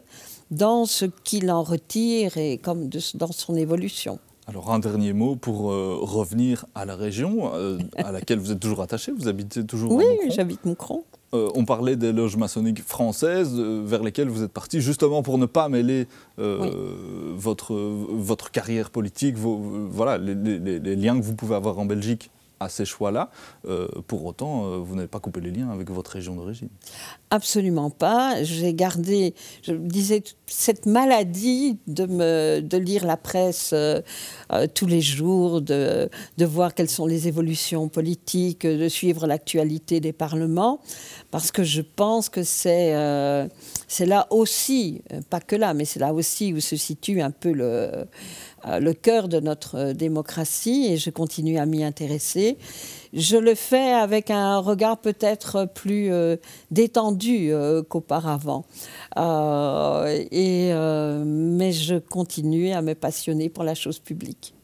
dans 0.50 0.85
ce 0.85 1.05
qu'il 1.05 1.50
en 1.50 1.62
retire 1.62 2.37
et 2.37 2.59
comme 2.59 2.88
dans 3.14 3.33
son 3.33 3.55
évolution. 3.57 4.18
Alors 4.50 4.72
un 4.72 4.81
dernier 4.81 5.12
mot 5.12 5.37
pour 5.37 5.70
euh, 5.70 5.96
revenir 6.00 6.66
à 6.74 6.85
la 6.85 6.96
région 6.96 7.53
euh, 7.55 7.79
à 7.96 8.11
laquelle 8.11 8.40
vous 8.40 8.50
êtes 8.50 8.59
toujours 8.59 8.83
attaché. 8.83 9.12
Vous 9.12 9.29
habitez 9.29 9.64
toujours 9.64 9.92
oui, 9.92 10.05
Oui, 10.09 10.33
j'habite 10.35 10.64
Moucron. 10.64 11.05
Euh, 11.35 11.48
on 11.55 11.64
parlait 11.64 11.94
des 11.94 12.12
loges 12.12 12.37
maçonniques 12.37 12.83
françaises 12.83 13.55
vers 13.55 14.03
lesquelles 14.03 14.29
vous 14.29 14.42
êtes 14.42 14.50
parti 14.50 14.81
justement 14.81 15.22
pour 15.22 15.38
ne 15.38 15.46
pas 15.46 15.68
mêler 15.68 16.09
votre, 16.37 17.76
votre 17.76 18.50
carrière 18.50 18.90
politique, 18.90 19.37
vos, 19.37 19.57
voilà, 19.88 20.18
les, 20.18 20.35
les, 20.35 20.96
liens 20.96 21.16
que 21.16 21.24
vous 21.24 21.37
pouvez 21.37 21.55
avoir 21.55 21.79
en 21.79 21.85
Belgique 21.85 22.33
à 22.60 22.68
ces 22.68 22.84
choix-là. 22.84 23.30
Euh, 23.66 23.88
pour 24.06 24.24
autant, 24.26 24.66
euh, 24.66 24.76
vous 24.76 24.94
n'avez 24.94 25.08
pas 25.08 25.18
coupé 25.18 25.40
les 25.40 25.50
liens 25.50 25.70
avec 25.70 25.90
votre 25.90 26.12
région 26.12 26.36
d'origine. 26.36 26.68
Absolument 27.30 27.88
pas. 27.88 28.42
J'ai 28.42 28.74
gardé, 28.74 29.34
je 29.62 29.72
disais, 29.72 30.22
cette 30.46 30.84
maladie 30.84 31.78
de, 31.86 32.04
me, 32.04 32.60
de 32.60 32.76
lire 32.76 33.06
la 33.06 33.16
presse 33.16 33.70
euh, 33.72 34.02
tous 34.74 34.86
les 34.86 35.00
jours, 35.00 35.62
de, 35.62 36.10
de, 36.36 36.44
voir 36.44 36.74
quelles 36.74 36.90
sont 36.90 37.06
les 37.06 37.28
évolutions 37.28 37.88
politiques, 37.88 38.66
de 38.66 38.88
suivre 38.88 39.26
l'actualité 39.26 40.00
des 40.00 40.12
parlements, 40.12 40.80
parce 41.30 41.50
que 41.50 41.62
je 41.62 41.80
pense 41.80 42.28
que 42.28 42.42
c'est 42.42 42.92
là 42.92 44.26
aussi, 44.30 45.02
pas 45.30 45.40
que 45.40 45.56
là, 45.56 45.72
mais 45.72 45.86
c'est 45.86 46.00
là 46.00 46.12
aussi 46.12 46.52
où 46.52 46.60
se 46.60 46.76
situe 46.76 47.22
un 47.22 47.30
peu 47.30 47.52
le 47.52 48.06
le 48.66 48.92
cœur 48.92 49.28
de 49.28 49.40
notre 49.40 49.76
euh, 49.76 49.92
démocratie 49.92 50.86
et 50.90 50.96
je 50.96 51.10
continue 51.10 51.58
à 51.58 51.66
m'y 51.66 51.84
intéresser. 51.84 52.58
Je 53.12 53.36
le 53.36 53.54
fais 53.54 53.92
avec 53.92 54.30
un 54.30 54.58
regard 54.58 54.98
peut-être 54.98 55.66
plus 55.74 56.12
euh, 56.12 56.36
détendu 56.70 57.52
qu'auparavant. 57.88 58.64
et, 59.16 60.72
mais 61.24 61.72
je 61.72 61.98
continue 61.98 62.70
à 62.70 62.82
me 62.82 62.94
passionner 62.94 63.48
pour 63.48 63.64
la 63.64 63.74
chose 63.74 63.98
publique. 63.98 64.54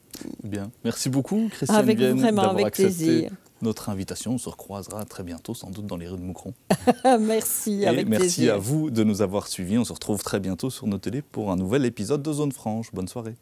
Bien. 0.42 0.70
Merci 0.84 1.08
beaucoup, 1.10 1.48
Christiane 1.50 1.78
Avec, 1.78 1.98
vraiment, 1.98 2.42
avec 2.42 2.72
plaisir 2.72 3.30
notre 3.62 3.88
invitation. 3.88 4.32
On 4.32 4.38
se 4.38 4.48
recroisera 4.48 5.04
très 5.04 5.22
bientôt, 5.22 5.54
sans 5.54 5.70
doute 5.70 5.86
dans 5.86 5.96
les 5.96 6.08
rues 6.08 6.18
de 6.18 6.22
Moucron. 6.22 6.54
merci, 7.20 7.82
Et 7.82 7.86
avec 7.86 8.08
merci 8.08 8.48
à 8.48 8.58
vous 8.58 8.90
de 8.90 9.04
nous 9.04 9.22
avoir 9.22 9.48
suivis. 9.48 9.78
On 9.78 9.84
se 9.84 9.92
retrouve 9.92 10.22
très 10.22 10.40
bientôt 10.40 10.70
sur 10.70 10.86
nos 10.86 10.98
télés 10.98 11.22
pour 11.22 11.50
un 11.50 11.56
nouvel 11.56 11.84
épisode 11.84 12.22
de 12.22 12.32
Zone 12.32 12.52
Franche. 12.52 12.92
Bonne 12.92 13.08
soirée. 13.08 13.34